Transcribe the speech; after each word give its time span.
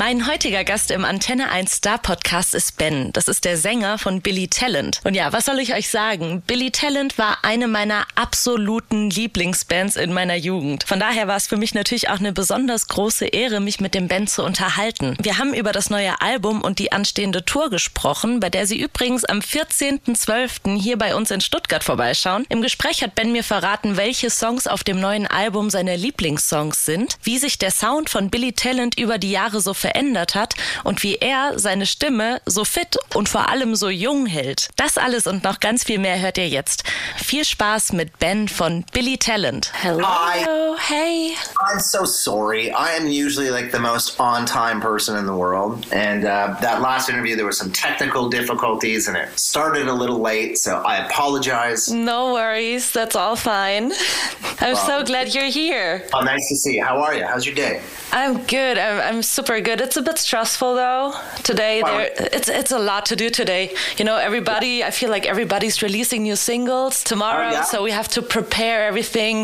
Mein 0.00 0.26
heutiger 0.26 0.64
Gast 0.64 0.90
im 0.92 1.04
Antenne 1.04 1.50
1 1.50 1.72
Star 1.74 1.98
Podcast 1.98 2.54
ist 2.54 2.78
Ben. 2.78 3.12
Das 3.12 3.28
ist 3.28 3.44
der 3.44 3.58
Sänger 3.58 3.98
von 3.98 4.22
Billy 4.22 4.48
Talent. 4.48 5.02
Und 5.04 5.12
ja, 5.12 5.30
was 5.34 5.44
soll 5.44 5.58
ich 5.58 5.74
euch 5.74 5.90
sagen? 5.90 6.42
Billy 6.46 6.70
Talent 6.70 7.18
war 7.18 7.36
eine 7.42 7.68
meiner 7.68 8.06
absoluten 8.14 9.10
Lieblingsbands 9.10 9.96
in 9.96 10.14
meiner 10.14 10.36
Jugend. 10.36 10.84
Von 10.84 11.00
daher 11.00 11.28
war 11.28 11.36
es 11.36 11.48
für 11.48 11.58
mich 11.58 11.74
natürlich 11.74 12.08
auch 12.08 12.18
eine 12.18 12.32
besonders 12.32 12.88
große 12.88 13.26
Ehre, 13.26 13.60
mich 13.60 13.80
mit 13.80 13.94
dem 13.94 14.08
Band 14.08 14.30
zu 14.30 14.42
unterhalten. 14.42 15.18
Wir 15.20 15.36
haben 15.36 15.52
über 15.52 15.70
das 15.70 15.90
neue 15.90 16.18
Album 16.22 16.62
und 16.62 16.78
die 16.78 16.92
anstehende 16.92 17.44
Tour 17.44 17.68
gesprochen, 17.68 18.40
bei 18.40 18.48
der 18.48 18.66
sie 18.66 18.80
übrigens 18.80 19.26
am 19.26 19.40
14.12. 19.40 20.80
hier 20.80 20.96
bei 20.96 21.14
uns 21.14 21.30
in 21.30 21.42
Stuttgart 21.42 21.84
vorbeischauen. 21.84 22.46
Im 22.48 22.62
Gespräch 22.62 23.02
hat 23.02 23.14
Ben 23.16 23.32
mir 23.32 23.44
verraten, 23.44 23.98
welche 23.98 24.30
Songs 24.30 24.66
auf 24.66 24.82
dem 24.82 24.98
neuen 24.98 25.26
Album 25.26 25.68
seine 25.68 25.96
Lieblingssongs 25.96 26.86
sind, 26.86 27.18
wie 27.22 27.36
sich 27.36 27.58
der 27.58 27.70
Sound 27.70 28.08
von 28.08 28.30
Billy 28.30 28.54
Talent 28.54 28.98
über 28.98 29.18
die 29.18 29.32
Jahre 29.32 29.60
so 29.60 29.74
verändert 29.74 29.89
verändert 29.90 30.34
hat 30.34 30.54
und 30.84 31.02
wie 31.02 31.16
er 31.16 31.58
seine 31.58 31.86
Stimme 31.86 32.40
so 32.46 32.64
fit 32.64 32.96
und 33.14 33.28
vor 33.28 33.48
allem 33.48 33.74
so 33.74 33.88
jung 33.88 34.26
hält. 34.26 34.68
Das 34.76 34.98
alles 34.98 35.26
und 35.26 35.44
noch 35.44 35.60
ganz 35.60 35.84
viel 35.84 35.98
mehr 35.98 36.20
hört 36.20 36.38
ihr 36.38 36.48
jetzt. 36.48 36.84
Viel 37.16 37.44
Spaß 37.44 37.92
mit 37.92 38.18
Ben 38.18 38.48
von 38.48 38.84
Billy 38.92 39.18
Talent. 39.18 39.72
Hello. 39.82 40.06
Hi. 40.06 40.46
Hey. 40.78 41.34
I'm 41.58 41.80
so 41.80 42.04
sorry. 42.04 42.70
I 42.70 42.96
am 42.96 43.06
usually 43.06 43.50
like 43.50 43.72
the 43.72 43.78
most 43.78 44.18
on 44.20 44.46
time 44.46 44.80
person 44.80 45.16
in 45.16 45.26
the 45.26 45.34
world. 45.34 45.86
And 45.92 46.24
uh, 46.24 46.56
that 46.60 46.80
last 46.80 47.08
interview, 47.08 47.36
there 47.36 47.44
were 47.44 47.52
some 47.52 47.72
technical 47.72 48.28
difficulties 48.28 49.08
and 49.08 49.16
it 49.16 49.38
started 49.38 49.88
a 49.88 49.94
little 49.94 50.20
late. 50.20 50.58
So 50.58 50.82
I 50.84 51.04
apologize. 51.06 51.88
No 51.90 52.32
worries. 52.32 52.92
That's 52.92 53.16
all 53.16 53.36
fine. 53.36 53.92
I'm 54.60 54.76
so 54.76 55.02
glad 55.04 55.34
you're 55.34 55.44
here. 55.50 56.04
Oh, 56.12 56.20
nice 56.20 56.48
to 56.48 56.56
see 56.56 56.76
you. 56.76 56.84
How 56.84 56.98
are 57.00 57.14
you? 57.14 57.24
How's 57.24 57.46
your 57.46 57.54
day? 57.54 57.80
I'm 58.12 58.42
good. 58.46 58.78
I'm, 58.78 59.00
I'm 59.00 59.22
super 59.22 59.60
good. 59.60 59.79
It's 59.80 59.96
a 59.96 60.02
bit 60.02 60.18
stressful 60.18 60.74
though. 60.74 61.14
Today, 61.42 61.82
Wow. 61.82 61.88
there, 61.96 62.10
it's 62.36 62.48
it's 62.48 62.72
a 62.72 62.78
lot 62.78 63.06
to 63.06 63.16
do 63.16 63.30
today. 63.30 63.74
You 63.98 64.04
know, 64.04 64.16
everybody. 64.16 64.84
I 64.84 64.90
feel 64.90 65.10
like 65.10 65.24
everybody's 65.26 65.82
releasing 65.82 66.22
new 66.22 66.36
singles 66.36 67.02
tomorrow, 67.02 67.48
Oh, 67.48 67.52
yeah? 67.52 67.64
so 67.64 67.82
we 67.82 67.90
have 67.92 68.08
to 68.16 68.20
prepare 68.22 68.78
everything 68.90 69.36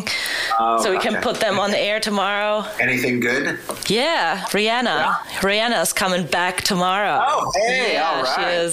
Oh, 0.61 0.83
so 0.83 0.91
we 0.91 0.98
can 0.98 1.14
put 1.23 1.37
them 1.41 1.59
on 1.59 1.70
the 1.70 1.79
air 1.91 2.01
tomorrow. 2.01 2.64
Anything 2.81 3.20
good? 3.20 3.59
Yeah, 3.89 4.45
Rihanna. 4.55 4.98
Rihanna 5.48 5.81
is 5.83 5.92
coming 5.92 6.27
back 6.27 6.55
tomorrow. 6.62 7.17
Oh, 7.27 7.51
hey, 7.67 7.95
yeah, 7.95 8.11
all 8.11 8.23
right. 8.23 8.34
she 8.37 8.42
is. 8.64 8.73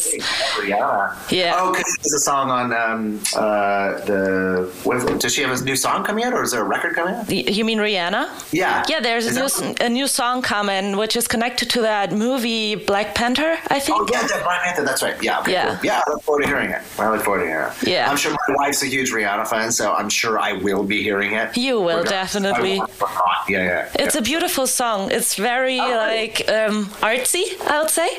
Yeah. 0.67 1.15
Yeah. 1.29 1.55
Oh, 1.57 1.71
because 1.71 1.93
there's 2.01 2.13
a 2.21 2.25
song 2.31 2.49
on 2.59 2.73
um, 2.73 3.19
uh, 3.35 4.03
the. 4.09 4.69
What, 4.83 5.19
does 5.21 5.33
she 5.33 5.41
have 5.45 5.53
a 5.59 5.63
new 5.63 5.75
song 5.77 6.03
coming 6.03 6.23
out 6.25 6.33
or 6.33 6.43
is 6.43 6.51
there 6.51 6.61
a 6.61 6.69
record 6.75 6.93
coming 6.95 7.15
out? 7.15 7.29
You 7.57 7.63
mean 7.69 7.79
Rihanna? 7.79 8.23
Yeah. 8.51 8.83
Yeah, 8.89 8.99
there's 8.99 9.27
a 9.27 9.33
new 9.39 9.47
that- 9.47 9.81
a 9.87 9.89
new 9.89 10.07
song 10.07 10.41
coming, 10.41 10.97
which 10.97 11.15
is 11.15 11.25
connected 11.27 11.52
to 11.57 11.81
that 11.81 12.11
movie 12.11 12.75
Black 12.75 13.15
Panther. 13.15 13.57
I 13.69 13.79
think. 13.79 14.01
Oh, 14.01 14.07
yeah, 14.11 14.21
that 14.27 14.43
Black 14.43 14.61
Panther. 14.63 14.83
That's 14.83 15.01
right. 15.03 15.21
Yeah. 15.21 15.39
Okay, 15.41 15.53
Yeah. 15.53 15.75
Cool. 15.75 15.85
Yeah, 15.85 16.01
I 16.05 16.09
look 16.11 16.21
forward 16.23 16.41
to 16.41 16.47
hearing 16.47 16.69
it. 16.71 16.81
I 16.99 17.09
look 17.09 17.23
forward 17.23 17.41
to 17.41 17.47
hearing 17.47 17.71
it. 17.81 17.87
Yeah. 17.87 18.09
I'm 18.09 18.17
sure 18.17 18.31
my 18.47 18.55
wife's 18.55 18.81
a 18.83 18.87
huge 18.87 19.11
Rihanna 19.11 19.47
fan, 19.47 19.71
so 19.71 19.93
I'm 19.93 20.09
sure 20.09 20.39
I 20.39 20.53
will 20.53 20.83
be 20.83 21.01
hearing 21.03 21.33
it. 21.33 21.55
You 21.57 21.79
will, 21.79 22.03
definitely. 22.03 22.79
Will. 22.79 22.87
Yeah, 23.49 23.63
yeah. 23.63 23.89
It's 23.95 24.15
a 24.15 24.21
beautiful 24.21 24.67
song. 24.67 25.11
It's 25.11 25.35
very 25.35 25.79
Oh, 25.79 25.89
like 25.89 26.49
um, 26.49 26.85
artsy, 27.01 27.45
I 27.67 27.79
would 27.79 27.89
say, 27.89 28.09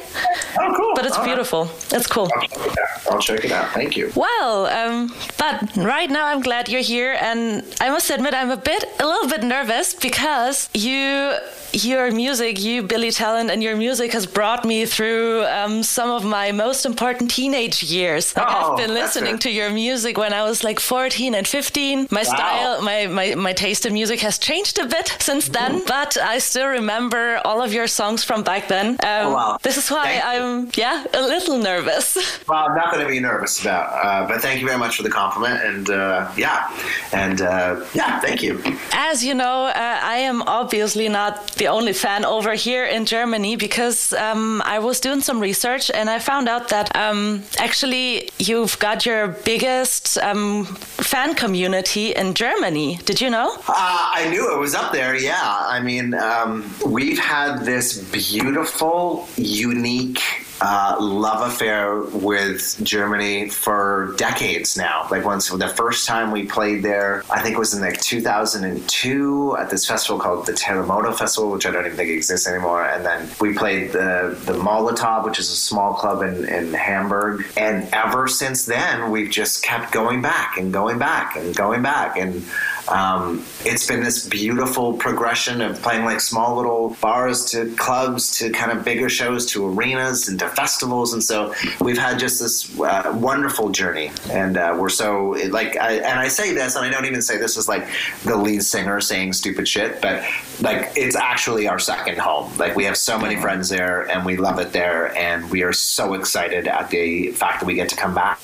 oh, 0.59 0.75
cool. 0.77 0.93
but 0.95 1.07
it's 1.07 1.15
All 1.17 1.23
right. 1.23 1.27
beautiful. 1.29 1.69
It's 1.93 2.07
cool. 2.07 2.29
I'll 2.35 2.41
check 2.49 2.67
it 2.67 2.79
out. 2.79 3.13
I'll 3.13 3.19
check 3.21 3.45
it 3.45 3.53
out. 3.53 3.71
Thank 3.73 3.97
you. 3.97 4.13
Well, 4.15 4.67
um, 4.67 5.15
but 5.39 5.77
right 5.77 6.11
now 6.11 6.27
I'm 6.27 6.41
glad 6.41 6.69
you're 6.69 6.83
here, 6.83 7.17
and 7.21 7.65
I 7.81 7.91
must 7.91 8.11
admit 8.11 8.35
I'm 8.35 8.51
a 8.51 8.57
bit, 8.57 8.85
a 9.01 9.07
little 9.07 9.29
bit 9.29 9.43
nervous 9.43 9.95
because 9.95 10.69
you, 10.75 11.35
your 11.75 12.11
music, 12.13 12.61
you 12.63 12.83
Billy 12.83 13.11
Talent, 13.11 13.51
and 13.51 13.63
your 13.63 13.77
music 13.77 14.13
has 14.13 14.27
brought 14.27 14.65
me 14.65 14.87
through 14.87 15.45
um, 15.47 15.83
some 15.83 16.11
of 16.11 16.25
my 16.25 16.53
most 16.53 16.85
important 16.87 17.31
teenage 17.31 17.83
years. 17.83 18.37
Like 18.37 18.47
Oh, 18.49 18.73
I've 18.73 18.79
been 18.79 18.95
listening 18.95 19.39
to 19.41 19.51
your 19.51 19.71
music 19.71 20.17
when 20.19 20.33
I 20.33 20.43
was 20.45 20.63
like 20.63 20.79
14 20.79 21.35
and 21.35 21.47
15. 21.49 22.09
My 22.11 22.23
style, 22.23 22.83
my, 22.83 23.07
my 23.07 23.35
my 23.35 23.53
taste 23.53 23.87
in 23.87 23.93
music 23.95 24.21
has 24.21 24.39
changed 24.39 24.79
a 24.79 24.87
bit 24.87 25.17
since 25.19 25.49
then, 25.49 25.83
but 25.87 26.17
I 26.19 26.39
still 26.39 26.67
remember 26.69 27.41
all 27.45 27.63
of 27.63 27.73
your 27.73 27.87
songs 27.87 28.23
from 28.23 28.43
back 28.43 28.69
then. 28.69 28.89
Um, 29.03 29.25
Oh, 29.25 29.33
wow. 29.35 29.59
This 29.63 29.77
is 29.79 29.91
why 29.91 30.05
Thank. 30.21 30.25
I'm 30.27 30.71
yeah 30.77 31.05
a 31.15 31.23
little 31.23 31.59
nervous. 31.59 32.17
Well, 32.49 32.67
I'm 32.69 32.77
not 32.77 32.93
going 32.93 33.03
to 33.05 33.09
be 33.11 33.21
nervous 33.21 33.61
about, 33.63 33.87
uh, 34.05 34.29
but 34.29 34.43
thank 34.43 34.61
you 34.61 34.67
very 34.67 34.79
much 34.79 34.97
for 34.97 35.03
the 35.03 35.11
compliment, 35.11 35.65
and 35.65 35.89
uh, 35.91 36.31
yeah, 36.37 36.69
and 37.13 37.41
uh, 37.41 37.83
yeah, 37.95 38.21
thank 38.21 38.43
you. 38.43 38.61
As 38.93 39.25
you 39.25 39.35
know, 39.35 39.65
uh, 39.65 40.01
I 40.03 40.17
am 40.31 40.43
obviously 40.43 41.09
not 41.09 41.47
the 41.53 41.64
only 41.69 41.93
fan 41.93 42.25
over 42.25 42.55
here 42.55 42.85
in 42.85 43.07
Germany 43.07 43.57
because 43.57 44.13
um, 44.13 44.63
I 44.65 44.79
was 44.79 45.01
doing 45.01 45.21
some 45.21 45.41
research 45.41 45.91
and 45.91 46.09
I 46.09 46.19
found 46.19 46.49
out 46.49 46.69
that 46.69 46.95
um, 46.97 47.43
actually 47.59 48.31
you've 48.39 48.79
got 48.79 49.07
your 49.07 49.29
biggest 49.29 50.19
um, 50.19 50.65
fan 50.65 51.35
community 51.35 52.13
in 52.15 52.35
Germany. 52.35 52.99
Did 53.05 53.21
you 53.21 53.31
know? 53.31 53.55
Uh, 53.69 53.73
I 54.19 54.29
knew 54.31 54.55
it 54.55 54.59
was 54.59 54.75
up 54.75 54.93
there. 54.93 55.15
Yeah, 55.17 55.41
I 55.43 55.81
mean, 55.81 56.15
um, 56.15 56.73
we've 56.87 57.19
had 57.19 57.65
this 57.65 57.99
beautiful, 57.99 59.29
unique. 59.37 60.21
Uh, 60.61 60.97
love 61.01 61.51
affair 61.51 62.01
with 62.01 62.79
Germany 62.83 63.49
for 63.49 64.15
decades 64.17 64.77
now. 64.77 65.07
Like 65.11 65.25
once 65.25 65.49
the 65.49 65.69
first 65.69 66.07
time 66.07 66.31
we 66.31 66.47
played 66.47 66.83
there, 66.83 67.25
I 67.31 67.43
think 67.43 67.57
it 67.57 67.59
was 67.59 67.75
in 67.75 67.81
like 67.81 68.01
2002 68.01 69.57
at 69.59 69.71
this 69.71 69.87
festival 69.87 70.21
called 70.21 70.47
the 70.47 70.53
Terremoto 70.53 71.15
Festival, 71.17 71.51
which 71.51 71.67
I 71.67 71.71
don't 71.71 71.85
even 71.85 71.97
think 71.97 72.11
exists 72.11 72.47
anymore. 72.47 72.85
And 72.85 73.05
then 73.05 73.29
we 73.41 73.55
played 73.55 73.93
the 73.93 74.39
the 74.45 74.53
Molotow, 74.53 75.25
which 75.25 75.39
is 75.39 75.51
a 75.51 75.57
small 75.57 75.95
club 75.95 76.23
in, 76.23 76.49
in 76.49 76.73
Hamburg. 76.73 77.47
And 77.57 77.89
ever 77.93 78.29
since 78.29 78.65
then, 78.65 79.11
we've 79.11 79.31
just 79.31 79.63
kept 79.63 79.93
going 79.93 80.23
back 80.23 80.57
and 80.57 80.73
going 80.73 80.99
back 80.99 81.37
and 81.37 81.55
going 81.55 81.83
back. 81.83 82.17
And 82.17 82.45
um, 82.89 83.45
it's 83.65 83.87
been 83.87 84.03
this 84.03 84.29
beautiful 84.29 84.95
progression 84.95 85.61
of 85.63 85.81
playing 85.81 86.05
like 86.05 86.21
small 86.21 86.57
little 86.57 86.97
bars 87.01 87.45
to 87.53 87.75
clubs 87.77 88.39
to 88.39 88.51
kind 88.51 88.77
of 88.77 88.85
bigger 88.85 89.09
shows 89.09 89.47
to 89.47 89.67
arenas 89.67 90.29
and 90.29 90.39
to 90.41 90.49
festivals. 90.51 91.13
And 91.13 91.23
so 91.23 91.55
we've 91.81 91.99
had 91.99 92.19
just 92.19 92.41
this 92.41 92.79
uh, 92.81 93.13
wonderful 93.17 93.71
journey. 93.71 94.11
And 94.31 94.57
uh, 94.57 94.77
we're 94.79 94.91
so, 94.91 95.31
like, 95.51 95.77
I, 95.77 95.95
and 95.95 96.19
I 96.21 96.29
say 96.29 96.53
this, 96.53 96.77
and 96.77 96.85
I 96.85 96.91
don't 96.91 97.07
even 97.07 97.23
say 97.23 97.39
this 97.39 97.57
as 97.57 97.69
like 97.69 97.89
the 98.25 98.37
lead 98.37 98.63
singer 98.63 99.01
saying 99.01 99.33
stupid 99.33 99.67
shit, 99.67 100.03
but 100.03 100.23
like 100.61 100.93
it's 100.97 101.17
actually 101.17 101.67
our 101.69 101.79
second 101.79 102.19
home. 102.19 102.55
Like 102.59 102.77
we 102.77 102.85
have 102.85 102.97
so 102.97 103.19
many 103.19 103.37
friends 103.37 103.69
there 103.69 104.03
and 104.11 104.27
we 104.27 104.37
love 104.37 104.59
it 104.59 104.73
there. 104.73 105.17
And 105.17 105.51
we 105.51 105.63
are 105.63 105.73
so 105.73 106.15
excited 106.15 106.69
at 106.69 106.91
the 106.91 107.31
fact 107.33 107.61
that 107.61 107.67
we 107.67 107.75
get 107.75 107.89
to 107.91 107.97
come 107.97 108.15
back, 108.15 108.41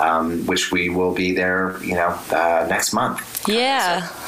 um, 0.00 0.44
which 0.46 0.72
we 0.72 0.88
will 0.88 1.12
be 1.12 1.32
there, 1.32 1.78
you 1.82 1.94
know, 1.94 2.18
uh, 2.30 2.66
next 2.68 2.92
month. 2.92 3.46
Yeah, 3.48 3.67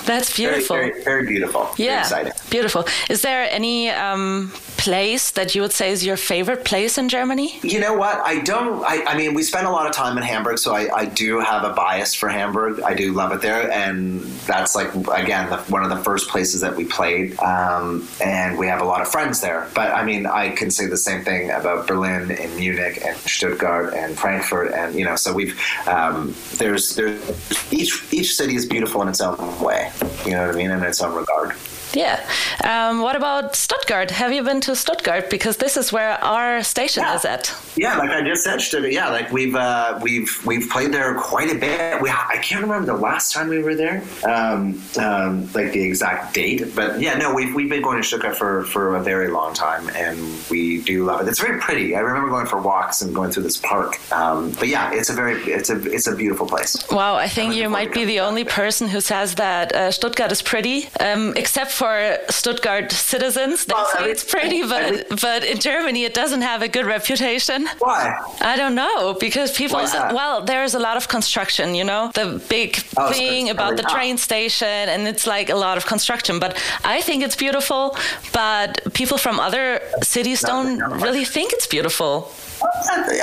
that's 0.05 0.37
beautiful. 0.37 0.77
Very, 0.77 1.03
very 1.03 1.27
beautiful. 1.27 1.65
Very 1.77 1.89
yeah, 1.89 2.01
exciting. 2.01 2.33
beautiful. 2.51 2.85
Is 3.09 3.23
there 3.23 3.49
any 3.51 3.91
um, 3.91 4.53
place 4.81 5.33
that 5.33 5.55
you 5.55 5.61
would 5.61 5.73
say 5.73 5.91
is 5.91 6.05
your 6.05 6.17
favorite 6.17 6.65
place 6.65 6.97
in 6.97 7.09
Germany? 7.09 7.59
You 7.63 7.81
know 7.81 7.95
what? 7.95 8.17
I 8.25 8.41
don't. 8.41 8.83
I, 8.85 9.05
I 9.05 9.17
mean, 9.17 9.35
we 9.35 9.43
spent 9.43 9.67
a 9.67 9.71
lot 9.71 9.87
of 9.87 9.93
time 9.93 10.17
in 10.17 10.23
Hamburg, 10.23 10.59
so 10.59 10.75
I, 10.75 10.89
I 10.95 11.05
do 11.05 11.39
have 11.41 11.65
a 11.65 11.73
bias 11.75 12.15
for 12.15 12.29
Hamburg. 12.29 12.81
I 12.81 12.95
do 12.95 13.13
love 13.13 13.33
it 13.33 13.43
there, 13.43 13.71
and 13.71 14.23
that's 14.47 14.75
like 14.75 14.95
again 14.95 15.51
the, 15.51 15.59
one 15.69 15.83
of 15.85 15.91
the 15.91 16.03
first 16.03 16.29
places 16.29 16.63
that 16.63 16.75
we 16.77 16.85
played. 16.87 17.39
Um, 17.41 18.09
and 18.23 18.59
we 18.59 18.67
have 18.67 18.81
a 18.81 18.85
lot 18.87 19.03
of 19.03 19.09
friends 19.09 19.41
there. 19.41 19.69
But 19.75 19.91
I 19.91 20.05
mean, 20.05 20.27
I 20.27 20.51
can 20.51 20.71
say 20.71 20.87
the 20.87 20.97
same 20.97 21.25
thing 21.25 21.51
about 21.51 21.87
Berlin 21.87 22.31
and 22.31 22.57
Munich 22.57 23.01
and 23.05 23.17
Stuttgart 23.19 23.93
and 23.95 24.19
Frankfurt, 24.19 24.73
and 24.73 24.95
you 24.95 25.05
know, 25.05 25.17
so 25.17 25.33
we've 25.33 25.61
um, 25.87 26.35
there's 26.55 26.95
there's 26.95 27.73
each 27.73 28.03
each 28.13 28.35
city 28.35 28.55
is 28.57 28.67
beautiful 28.67 29.03
in 29.03 29.09
its 29.09 29.21
own 29.21 29.30
way. 29.63 29.91
You 30.25 30.33
know 30.33 30.47
what 30.47 30.55
I 30.55 30.59
mean? 30.59 30.71
In 30.71 30.83
its 30.83 31.01
own 31.03 31.15
regard. 31.15 31.55
Yeah. 31.95 32.21
Um, 32.65 33.01
what 33.03 33.17
about 33.17 33.57
Stuttgart? 33.57 34.11
Have 34.11 34.33
you 34.33 34.43
been 34.43 34.61
to 34.63 34.77
Stuttgart? 34.77 35.31
Because 35.31 35.57
this 35.57 35.77
is 35.77 35.93
where 35.93 36.23
our 36.25 36.63
station 36.63 37.03
Yeah. 37.03 37.17
is 37.17 37.25
at. 37.25 37.55
Yeah, 37.77 37.97
like 37.99 38.11
I 38.11 38.23
just 38.23 38.45
said, 38.45 38.61
Stuttgart. 38.61 38.93
Yeah, 38.93 39.09
like 39.09 39.31
we've 39.33 39.55
uh, 39.55 39.99
we've 40.03 40.31
we've 40.45 40.69
played 40.69 40.93
there 40.93 41.15
quite 41.15 41.51
a 41.51 41.55
bit. 41.59 42.01
We 42.03 42.11
I 42.11 42.39
can't 42.43 42.63
remember 42.63 42.87
the 42.93 42.99
last 42.99 43.33
time 43.33 43.49
we 43.49 43.63
were 43.63 43.75
there, 43.75 44.03
um, 44.25 44.81
um, 44.99 45.51
like 45.53 45.73
the 45.73 45.83
exact 45.83 46.35
date. 46.35 46.75
But 46.75 47.01
yeah, 47.01 47.17
no, 47.17 47.35
we've 47.35 47.55
we've 47.55 47.69
been 47.69 47.83
going 47.83 47.97
to 48.01 48.03
Stuttgart 48.07 48.37
for 48.37 48.65
for 48.65 48.97
a 48.97 49.03
very 49.03 49.29
long 49.29 49.55
time, 49.55 49.89
and 49.91 50.17
we 50.51 50.81
do 50.83 51.05
love 51.05 51.21
it. 51.23 51.29
It's 51.29 51.41
very 51.41 51.59
pretty. 51.61 51.95
I 51.97 52.01
remember 52.01 52.29
going 52.29 52.47
for 52.47 52.61
walks 52.61 53.03
and 53.03 53.15
going 53.15 53.31
through 53.31 53.45
this 53.45 53.57
park. 53.57 53.99
Um, 54.13 54.53
but 54.53 54.69
yeah, 54.69 54.93
it's 54.93 55.11
a 55.11 55.15
very 55.15 55.41
it's 55.45 55.71
a 55.71 55.77
it's 55.91 56.07
a 56.07 56.15
beautiful 56.15 56.47
place. 56.47 56.77
Wow, 56.91 57.15
I 57.15 57.29
think 57.29 57.55
you 57.55 57.69
might 57.69 57.93
be 57.93 58.05
the 58.05 58.21
only 58.21 58.45
person 58.45 58.89
who 58.89 59.01
says 59.01 59.37
that 59.37 59.75
uh, 59.75 59.91
Stuttgart 59.91 60.33
is 60.33 60.43
pretty, 60.43 60.89
um, 60.99 61.33
except 61.37 61.71
for 61.81 61.95
Stuttgart 62.41 62.89
citizens. 62.93 63.57
They 63.65 63.75
Well, 63.75 63.87
I 63.89 63.93
say 63.95 64.01
mean- 64.03 64.11
it's 64.15 64.25
pretty, 64.35 64.61
but 64.75 64.91
but 65.27 65.41
in 65.53 65.59
Germany 65.71 66.03
it 66.11 66.15
doesn't 66.23 66.43
have 66.53 66.61
a 66.69 66.71
good 66.77 66.87
reputation. 66.97 67.59
Why? 67.89 68.03
I 68.53 68.55
don't 68.61 68.75
know 68.85 68.97
because 69.27 69.49
people. 69.63 69.79
Is? 69.87 69.93
Well, 70.21 70.37
there's 70.51 70.75
a 70.81 70.83
lot 70.89 70.97
of 71.01 71.05
construction. 71.17 71.67
You 71.81 71.85
know, 71.91 72.03
the 72.21 72.27
big 72.57 72.71
Oh, 72.97 73.13
thing 73.13 73.43
about 73.57 73.73
the 73.81 73.87
train 73.97 74.15
station, 74.19 74.85
and 74.93 75.01
it's 75.13 75.27
like 75.37 75.49
a 75.57 75.59
lot 75.67 75.77
of 75.81 75.85
construction. 75.95 76.35
But 76.45 76.53
I 76.97 77.01
think 77.07 77.19
it's 77.27 77.37
beautiful. 77.47 77.83
But 78.33 78.69
people 79.01 79.19
from 79.19 79.37
other 79.49 79.67
cities 80.03 80.41
don't 80.53 80.79
really 81.07 81.25
think 81.35 81.47
it's 81.57 81.69
beautiful. 81.77 82.13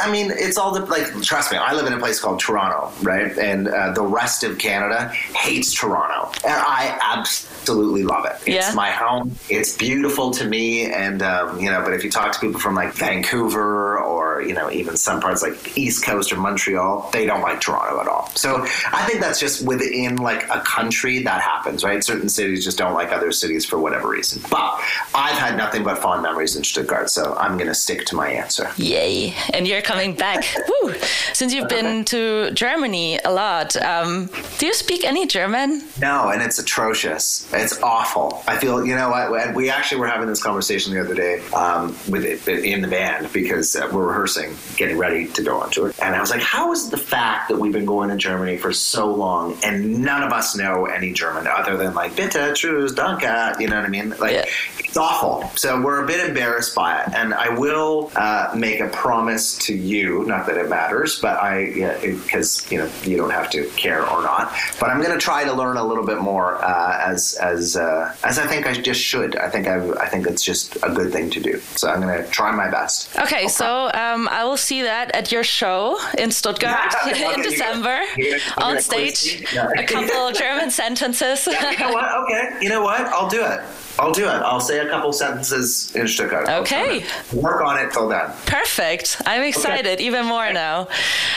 I 0.06 0.10
mean, 0.16 0.28
it's 0.46 0.58
all 0.58 0.72
the 0.78 0.84
like. 0.96 1.06
Trust 1.32 1.52
me, 1.52 1.58
I 1.70 1.72
live 1.78 1.86
in 1.90 1.94
a 1.94 2.00
place 2.06 2.20
called 2.24 2.40
Toronto, 2.46 2.80
right? 3.12 3.32
And 3.50 3.62
uh, 3.68 3.92
the 4.00 4.08
rest 4.22 4.44
of 4.48 4.52
Canada 4.58 5.00
hates 5.46 5.70
Toronto, 5.80 6.20
and 6.52 6.58
I 6.80 6.82
absolutely 7.16 8.04
love 8.14 8.26
it. 8.32 8.36
It's 8.48 8.70
Yeah. 8.70 8.74
my 8.76 8.92
home. 8.92 9.36
It's 9.50 9.76
beautiful 9.78 10.32
to 10.32 10.46
me, 10.46 10.92
and 10.92 11.22
um, 11.22 11.60
you 11.60 11.70
know. 11.70 11.82
But 11.84 11.94
if 11.94 12.04
you 12.04 12.10
talk 12.12 12.32
to 12.34 12.40
people 12.40 12.60
from 12.60 12.76
like 12.76 12.94
Vancouver 12.94 14.00
or 14.00 14.42
you 14.42 14.54
know 14.54 14.72
even 14.72 14.96
some 14.98 15.20
parts 15.20 15.42
like 15.42 15.78
East 15.78 16.04
Coast 16.04 16.32
or 16.32 16.38
Montreal, 16.38 17.10
they 17.12 17.26
don't 17.26 17.42
like 17.42 17.60
Toronto 17.62 18.00
at 18.02 18.08
all. 18.08 18.30
So 18.36 18.64
I 18.92 19.06
think 19.08 19.20
that's 19.22 19.40
just 19.40 19.66
within 19.66 20.18
like 20.18 20.44
a 20.50 20.62
country 20.62 21.24
that 21.24 21.42
happens, 21.42 21.84
right? 21.84 22.04
Certain 22.04 22.30
cities 22.30 22.64
just 22.64 22.78
don't 22.78 22.94
like 22.94 23.12
other 23.12 23.32
cities 23.32 23.66
for 23.66 23.78
whatever 23.80 24.08
reason. 24.10 24.42
But 24.50 24.80
I've 25.14 25.38
had 25.38 25.58
nothing 25.58 25.84
but 25.84 25.98
fond 25.98 26.22
memories 26.24 26.56
in 26.56 26.64
Stuttgart, 26.64 27.10
so 27.10 27.36
I'm 27.38 27.58
going 27.58 27.68
to 27.68 27.76
stick 27.76 28.06
to 28.08 28.16
my 28.16 28.30
answer. 28.30 28.70
Yay! 28.78 29.34
And 29.54 29.68
you're 29.68 29.82
coming 29.82 30.16
back. 30.16 30.44
Woo! 30.84 30.94
Since 31.34 31.54
you've 31.54 31.70
been 31.70 32.06
to 32.06 32.52
Germany 32.52 33.20
a 33.24 33.32
lot, 33.32 33.76
um, 33.78 34.30
do 34.58 34.66
you 34.66 34.74
speak 34.74 35.04
any 35.04 35.26
German? 35.28 35.84
No, 36.02 36.30
and 36.30 36.42
it's 36.42 36.60
atrocious. 36.60 37.48
It's 37.54 37.82
awful. 37.82 38.37
I 38.48 38.58
feel, 38.58 38.86
you 38.86 38.96
know 38.96 39.10
what? 39.10 39.54
We 39.56 39.70
actually 39.70 40.00
were 40.02 40.08
having 40.08 40.28
this 40.28 40.42
conversation 40.42 40.94
the 40.94 41.02
other 41.02 41.16
day 41.16 41.40
um, 41.50 41.96
with 42.10 42.26
it, 42.26 42.48
in 42.66 42.82
the 42.82 42.88
band 42.88 43.32
because 43.34 43.76
uh, 43.76 43.90
we're 43.92 44.08
rehearsing, 44.08 44.56
getting 44.76 44.98
ready 44.98 45.28
to 45.28 45.44
go 45.44 45.60
on 45.62 45.70
tour. 45.72 45.94
And 46.02 46.16
I 46.16 46.20
was 46.20 46.30
like, 46.32 46.42
how 46.42 46.72
is 46.72 46.90
the 46.90 46.98
fact 46.98 47.50
that 47.50 47.58
we've 47.58 47.74
been 47.74 47.86
going 47.86 48.10
to 48.10 48.16
Germany 48.18 48.58
for 48.58 48.72
so 48.74 49.14
long 49.14 49.58
and 49.64 50.04
none 50.04 50.24
of 50.24 50.32
us 50.34 50.56
know 50.56 50.86
any 50.86 51.14
German 51.14 51.48
other 51.48 51.78
than 51.78 51.94
like 51.94 52.16
bitte, 52.16 52.34
tschüss, 52.54 52.94
danke, 52.96 53.60
you 53.60 53.68
know 53.68 53.78
what 53.78 53.86
I 53.86 53.90
mean? 53.90 54.10
Like, 54.20 54.34
Yeah. 54.34 54.46
it's 54.80 54.98
awful. 54.98 55.50
So 55.56 55.82
we're 55.82 56.04
a 56.04 56.08
bit 56.08 56.28
embarrassed 56.28 56.76
by 56.76 57.02
it. 57.02 57.14
And 57.14 57.34
I 57.34 57.50
will 57.58 58.12
uh, 58.16 58.52
make 58.56 58.80
a 58.80 58.88
promise 58.90 59.58
to 59.60 59.76
you, 59.76 60.24
not 60.26 60.48
that 60.48 60.58
it 60.58 60.70
matters, 60.70 61.20
but 61.20 61.38
I, 61.38 61.98
because, 62.02 62.70
you 62.72 62.80
know, 62.80 62.90
you 63.04 63.18
don't 63.18 63.30
have 63.32 63.50
to 63.52 63.66
care 63.78 64.08
or 64.10 64.22
not. 64.24 64.54
But 64.80 64.90
I'm 64.90 65.02
going 65.02 65.14
to 65.14 65.20
try 65.20 65.44
to 65.44 65.54
learn 65.54 65.78
a 65.78 65.84
little 65.86 66.06
bit 66.06 66.20
more 66.20 66.64
uh, 66.64 67.02
as, 67.06 67.36
as, 67.42 67.76
uh, 67.78 68.16
as 68.28 68.38
I 68.38 68.46
think 68.48 68.68
I 68.68 68.74
just 68.74 69.02
should. 69.02 69.36
I 69.38 69.50
think 69.50 69.68
I, 69.68 69.78
I 70.06 70.08
think 70.10 70.28
it's 70.28 70.44
just 70.44 70.76
a 70.84 70.90
good 70.90 71.12
thing 71.12 71.30
to 71.32 71.40
do. 71.40 71.60
So 71.80 71.90
I'm 71.90 72.02
going 72.02 72.24
to 72.24 72.30
try 72.30 72.52
my 72.52 72.70
best. 72.70 73.18
Okay, 73.20 73.48
so 73.48 73.90
um, 73.94 74.28
I 74.30 74.44
will 74.44 74.58
see 74.58 74.82
that 74.82 75.12
at 75.16 75.32
your 75.32 75.44
show 75.44 75.98
in 76.18 76.32
Stuttgart 76.32 76.94
Okay, 77.08 77.34
in 77.34 77.42
December 77.42 77.98
go. 78.00 78.22
You're 78.22 78.40
gonna- 78.40 78.44
you're 78.58 78.66
on 78.66 78.82
stage. 78.82 79.46
Yeah. 79.54 79.70
A 79.78 79.84
couple 79.86 80.32
German 80.32 80.72
sentences. 80.72 81.48
You 81.48 81.54
know 81.80 81.92
what? 81.94 82.06
Okay. 82.24 82.44
You 82.62 82.70
know 82.70 82.82
what? 82.82 83.02
I'll 83.02 83.30
do 83.30 83.44
it. 83.44 83.62
I'll 84.00 84.12
do 84.12 84.26
it. 84.26 84.40
I'll 84.50 84.60
say 84.60 84.80
a 84.80 84.90
couple 84.90 85.12
sentences 85.14 85.96
in 85.96 86.08
Stuttgart. 86.08 86.48
Okay. 86.50 87.04
Work 87.34 87.62
on 87.64 87.80
it 87.80 87.92
till 87.92 88.08
then. 88.10 88.30
Perfect. 88.46 89.22
I'm 89.26 89.42
excited 89.44 90.00
even 90.00 90.26
more 90.26 90.52
now. 90.54 90.88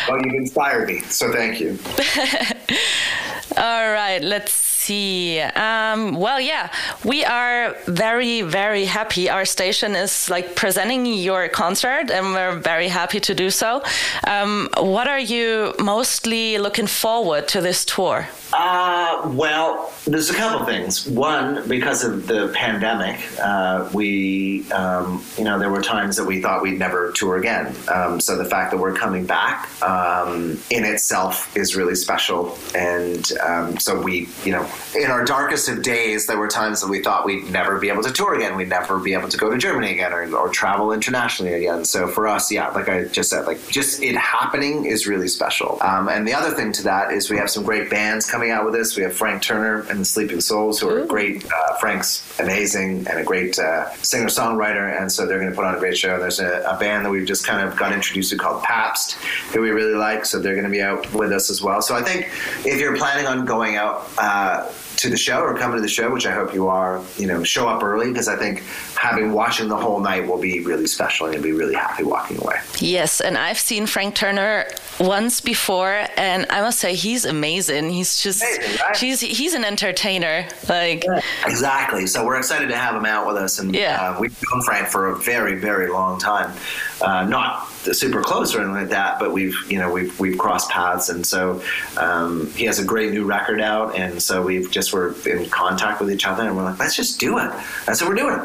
Well, 0.08 0.18
you've 0.22 0.34
inspired 0.34 0.88
me, 0.88 1.00
so 1.00 1.32
thank 1.32 1.60
you. 1.60 1.78
All 3.56 3.90
right, 3.92 4.20
let's 4.22 4.52
see. 4.90 5.40
Um, 5.40 6.00
well, 6.24 6.40
yeah, 6.40 6.66
we 7.04 7.24
are 7.24 7.76
very, 7.86 8.42
very 8.42 8.86
happy. 8.86 9.30
Our 9.30 9.44
station 9.44 9.94
is 9.94 10.28
like 10.28 10.56
presenting 10.56 11.06
your 11.06 11.48
concert, 11.48 12.10
and 12.10 12.24
we're 12.34 12.58
very 12.58 12.88
happy 12.88 13.20
to 13.20 13.32
do 13.34 13.50
so. 13.50 13.82
Um, 14.26 14.68
what 14.78 15.06
are 15.06 15.24
you 15.34 15.74
mostly 15.78 16.58
looking 16.58 16.88
forward 16.88 17.46
to 17.48 17.60
this 17.60 17.84
tour? 17.84 18.28
Uh, 18.52 19.30
well, 19.34 19.92
there's 20.06 20.30
a 20.30 20.34
couple 20.34 20.66
things. 20.66 21.06
One, 21.06 21.68
because 21.68 22.02
of 22.04 22.26
the 22.26 22.52
pandemic, 22.54 23.20
uh, 23.40 23.88
we, 23.92 24.70
um, 24.72 25.24
you 25.38 25.44
know, 25.44 25.58
there 25.58 25.70
were 25.70 25.82
times 25.82 26.16
that 26.16 26.24
we 26.24 26.42
thought 26.42 26.62
we'd 26.62 26.78
never 26.78 27.12
tour 27.12 27.36
again. 27.36 27.74
Um, 27.88 28.20
so 28.20 28.36
the 28.36 28.44
fact 28.44 28.72
that 28.72 28.78
we're 28.78 28.94
coming 28.94 29.24
back 29.24 29.68
um, 29.82 30.58
in 30.70 30.84
itself 30.84 31.56
is 31.56 31.76
really 31.76 31.94
special. 31.94 32.58
And 32.74 33.30
um, 33.40 33.78
so 33.78 34.00
we, 34.00 34.28
you 34.44 34.52
know, 34.52 34.68
in 34.96 35.10
our 35.10 35.24
darkest 35.24 35.68
of 35.68 35.82
days, 35.82 36.26
there 36.26 36.38
were 36.38 36.48
times 36.48 36.80
that 36.80 36.88
we 36.88 37.02
thought 37.02 37.24
we'd 37.24 37.50
never 37.50 37.78
be 37.78 37.88
able 37.88 38.02
to 38.02 38.12
tour 38.12 38.34
again. 38.34 38.56
We'd 38.56 38.68
never 38.68 38.98
be 38.98 39.12
able 39.12 39.28
to 39.28 39.36
go 39.36 39.50
to 39.50 39.58
Germany 39.58 39.92
again 39.92 40.12
or, 40.12 40.34
or 40.34 40.48
travel 40.48 40.92
internationally 40.92 41.54
again. 41.54 41.84
So 41.84 42.08
for 42.08 42.26
us, 42.26 42.50
yeah, 42.50 42.68
like 42.70 42.88
I 42.88 43.04
just 43.04 43.30
said, 43.30 43.46
like 43.46 43.66
just 43.68 44.02
it 44.02 44.16
happening 44.16 44.86
is 44.86 45.06
really 45.06 45.28
special. 45.28 45.78
Um, 45.82 46.08
and 46.08 46.26
the 46.26 46.34
other 46.34 46.50
thing 46.50 46.72
to 46.72 46.82
that 46.84 47.12
is 47.12 47.30
we 47.30 47.36
have 47.36 47.50
some 47.50 47.62
great 47.62 47.90
bands 47.90 48.28
coming 48.28 48.39
out 48.48 48.64
with 48.64 48.74
us. 48.76 48.96
We 48.96 49.02
have 49.02 49.14
Frank 49.14 49.42
Turner 49.42 49.80
and 49.90 50.00
the 50.00 50.04
Sleeping 50.04 50.40
Souls, 50.40 50.80
who 50.80 50.88
are 50.88 51.04
great. 51.04 51.44
Uh, 51.44 51.74
Frank's 51.74 52.22
amazing 52.38 53.06
and 53.08 53.18
a 53.18 53.24
great 53.24 53.58
uh, 53.58 53.92
singer 53.96 54.28
songwriter, 54.28 54.98
and 55.00 55.10
so 55.10 55.26
they're 55.26 55.40
going 55.40 55.50
to 55.50 55.56
put 55.56 55.64
on 55.64 55.74
a 55.74 55.78
great 55.78 55.98
show. 55.98 56.18
There's 56.18 56.38
a, 56.40 56.62
a 56.62 56.78
band 56.78 57.04
that 57.04 57.10
we've 57.10 57.26
just 57.26 57.44
kind 57.44 57.68
of 57.68 57.76
got 57.76 57.92
introduced 57.92 58.30
to 58.30 58.36
called 58.36 58.62
Pabst, 58.62 59.14
who 59.52 59.60
we 59.60 59.70
really 59.70 59.94
like, 59.94 60.24
so 60.24 60.38
they're 60.38 60.54
going 60.54 60.64
to 60.64 60.70
be 60.70 60.80
out 60.80 61.12
with 61.12 61.32
us 61.32 61.50
as 61.50 61.60
well. 61.60 61.82
So 61.82 61.96
I 61.96 62.02
think 62.02 62.28
if 62.64 62.78
you're 62.80 62.96
planning 62.96 63.26
on 63.26 63.44
going 63.44 63.76
out. 63.76 64.08
Uh, 64.16 64.70
to 65.00 65.08
the 65.08 65.16
show 65.16 65.40
or 65.40 65.56
coming 65.56 65.76
to 65.76 65.82
the 65.82 65.88
show, 65.88 66.12
which 66.12 66.26
I 66.26 66.30
hope 66.32 66.52
you 66.52 66.68
are, 66.68 67.02
you 67.16 67.26
know, 67.26 67.42
show 67.42 67.66
up 67.68 67.82
early 67.82 68.08
because 68.08 68.28
I 68.28 68.36
think 68.36 68.62
having 68.96 69.32
watching 69.32 69.66
the 69.68 69.76
whole 69.76 69.98
night 69.98 70.26
will 70.26 70.38
be 70.38 70.60
really 70.60 70.86
special 70.86 71.24
and 71.26 71.34
you'll 71.34 71.42
be 71.42 71.52
really 71.52 71.74
happy 71.74 72.04
walking 72.04 72.36
away. 72.38 72.56
Yes, 72.80 73.20
and 73.22 73.38
I've 73.38 73.58
seen 73.58 73.86
Frank 73.86 74.14
Turner 74.14 74.66
once 74.98 75.40
before, 75.40 76.06
and 76.18 76.46
I 76.50 76.60
must 76.60 76.78
say 76.80 76.94
he's 76.94 77.24
amazing. 77.24 77.88
He's 77.88 78.20
just 78.22 78.42
Amazing, 78.42 78.76
right? 78.84 78.96
he's 78.98 79.20
he's 79.20 79.54
an 79.54 79.64
entertainer. 79.64 80.46
Like 80.68 81.06
Exactly. 81.46 82.06
So 82.06 82.26
we're 82.26 82.36
excited 82.36 82.68
to 82.68 82.76
have 82.76 82.94
him 82.94 83.06
out 83.06 83.26
with 83.26 83.36
us, 83.36 83.58
and 83.58 83.74
Yeah. 83.74 84.10
uh, 84.16 84.20
we've 84.20 84.36
known 84.52 84.62
Frank 84.62 84.88
for 84.88 85.08
a 85.08 85.16
very, 85.16 85.54
very 85.58 85.88
long 85.88 86.20
time. 86.20 86.52
Uh, 87.00 87.24
not 87.24 87.69
super 87.92 88.22
close 88.22 88.54
or 88.54 88.58
anything 88.58 88.74
like 88.74 88.90
that, 88.90 89.18
but 89.18 89.32
we've 89.32 89.56
you 89.68 89.78
know 89.78 89.90
we've 89.90 90.18
we've 90.20 90.38
crossed 90.38 90.70
paths, 90.70 91.08
and 91.08 91.26
so 91.26 91.62
um, 91.96 92.50
he 92.52 92.64
has 92.64 92.78
a 92.78 92.84
great 92.84 93.12
new 93.12 93.24
record 93.24 93.60
out, 93.60 93.96
and 93.96 94.22
so 94.22 94.42
we've 94.42 94.70
just 94.70 94.92
were 94.92 95.14
in 95.26 95.48
contact 95.50 96.00
with 96.00 96.10
each 96.10 96.26
other, 96.26 96.42
and 96.42 96.56
we're 96.56 96.64
like, 96.64 96.78
let's 96.78 96.96
just 96.96 97.18
do 97.18 97.38
it. 97.38 97.50
That's 97.86 98.00
what 98.00 98.10
we're 98.10 98.16
doing. 98.16 98.40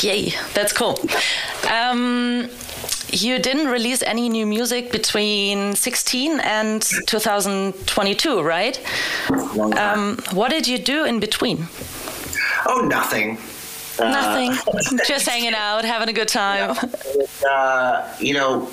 Yay, 0.00 0.32
that's 0.54 0.72
cool. 0.72 0.98
Um, 1.70 2.48
you 3.10 3.38
didn't 3.38 3.68
release 3.68 4.02
any 4.02 4.28
new 4.28 4.46
music 4.46 4.90
between 4.90 5.74
16 5.76 6.40
and 6.40 6.82
2022, 7.06 8.42
right? 8.42 8.80
Um, 9.76 10.18
what 10.32 10.50
did 10.50 10.66
you 10.66 10.78
do 10.78 11.04
in 11.04 11.20
between? 11.20 11.68
oh, 12.66 12.80
nothing. 12.80 13.38
Nothing. 13.98 14.98
Just 15.06 15.28
hanging 15.28 15.54
out, 15.54 15.84
having 15.84 16.08
a 16.08 16.12
good 16.12 16.28
time. 16.28 16.76
uh, 17.48 18.14
you 18.18 18.34
know, 18.34 18.70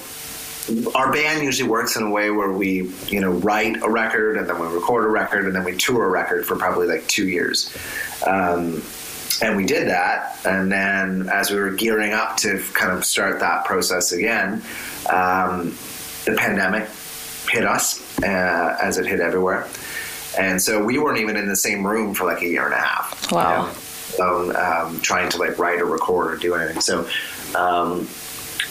our 0.96 1.12
band 1.12 1.44
usually 1.44 1.70
works 1.70 1.96
in 1.96 2.04
a 2.04 2.10
way 2.10 2.30
where 2.32 2.52
we, 2.52 2.92
you 3.08 3.20
know, 3.20 3.32
write 3.32 3.82
a 3.82 3.90
record 3.90 4.38
and 4.38 4.48
then 4.48 4.60
we 4.60 4.68
record 4.68 5.06
a 5.06 5.10
record 5.10 5.46
and 5.46 5.56
then 5.56 5.64
we 5.64 5.76
tour 5.76 6.06
a 6.06 6.10
record 6.10 6.46
for 6.46 6.56
probably 6.56 6.88
like 6.88 7.08
two 7.08 7.28
years. 7.28 7.76
Um, 8.26 8.82
and 9.42 9.58
we 9.58 9.66
did 9.66 9.88
that. 9.88 10.40
And 10.46 10.72
then 10.72 11.30
as 11.30 11.50
we 11.50 11.60
were 11.60 11.72
gearing 11.72 12.14
up 12.14 12.38
to 12.38 12.64
kind 12.74 12.92
of 12.92 13.04
start 13.04 13.40
that 13.40 13.66
process 13.66 14.12
again, 14.12 14.62
um, 15.10 15.76
the 16.26 16.36
pandemic 16.38 16.88
hit 17.50 17.66
us 17.66 18.22
uh, 18.22 18.78
as 18.82 18.98
it 18.98 19.06
hit 19.08 19.20
everywhere. 19.20 19.68
And 20.38 20.62
so 20.62 20.84
we 20.84 20.98
weren't 20.98 21.20
even 21.20 21.36
in 21.36 21.48
the 21.48 21.56
same 21.56 21.86
room 21.86 22.14
for 22.14 22.26
like 22.26 22.42
a 22.42 22.48
year 22.48 22.66
and 22.66 22.74
a 22.74 22.78
half. 22.78 23.32
Wow. 23.32 23.64
You 23.64 23.68
know? 23.68 23.74
Um, 24.22 24.56
um, 24.56 25.00
trying 25.02 25.30
to 25.30 25.38
like 25.38 25.58
write 25.58 25.80
or 25.82 25.86
record 25.86 26.34
or 26.34 26.38
do 26.38 26.56
anything. 26.56 26.82
So, 26.82 27.08
um, 27.56 28.08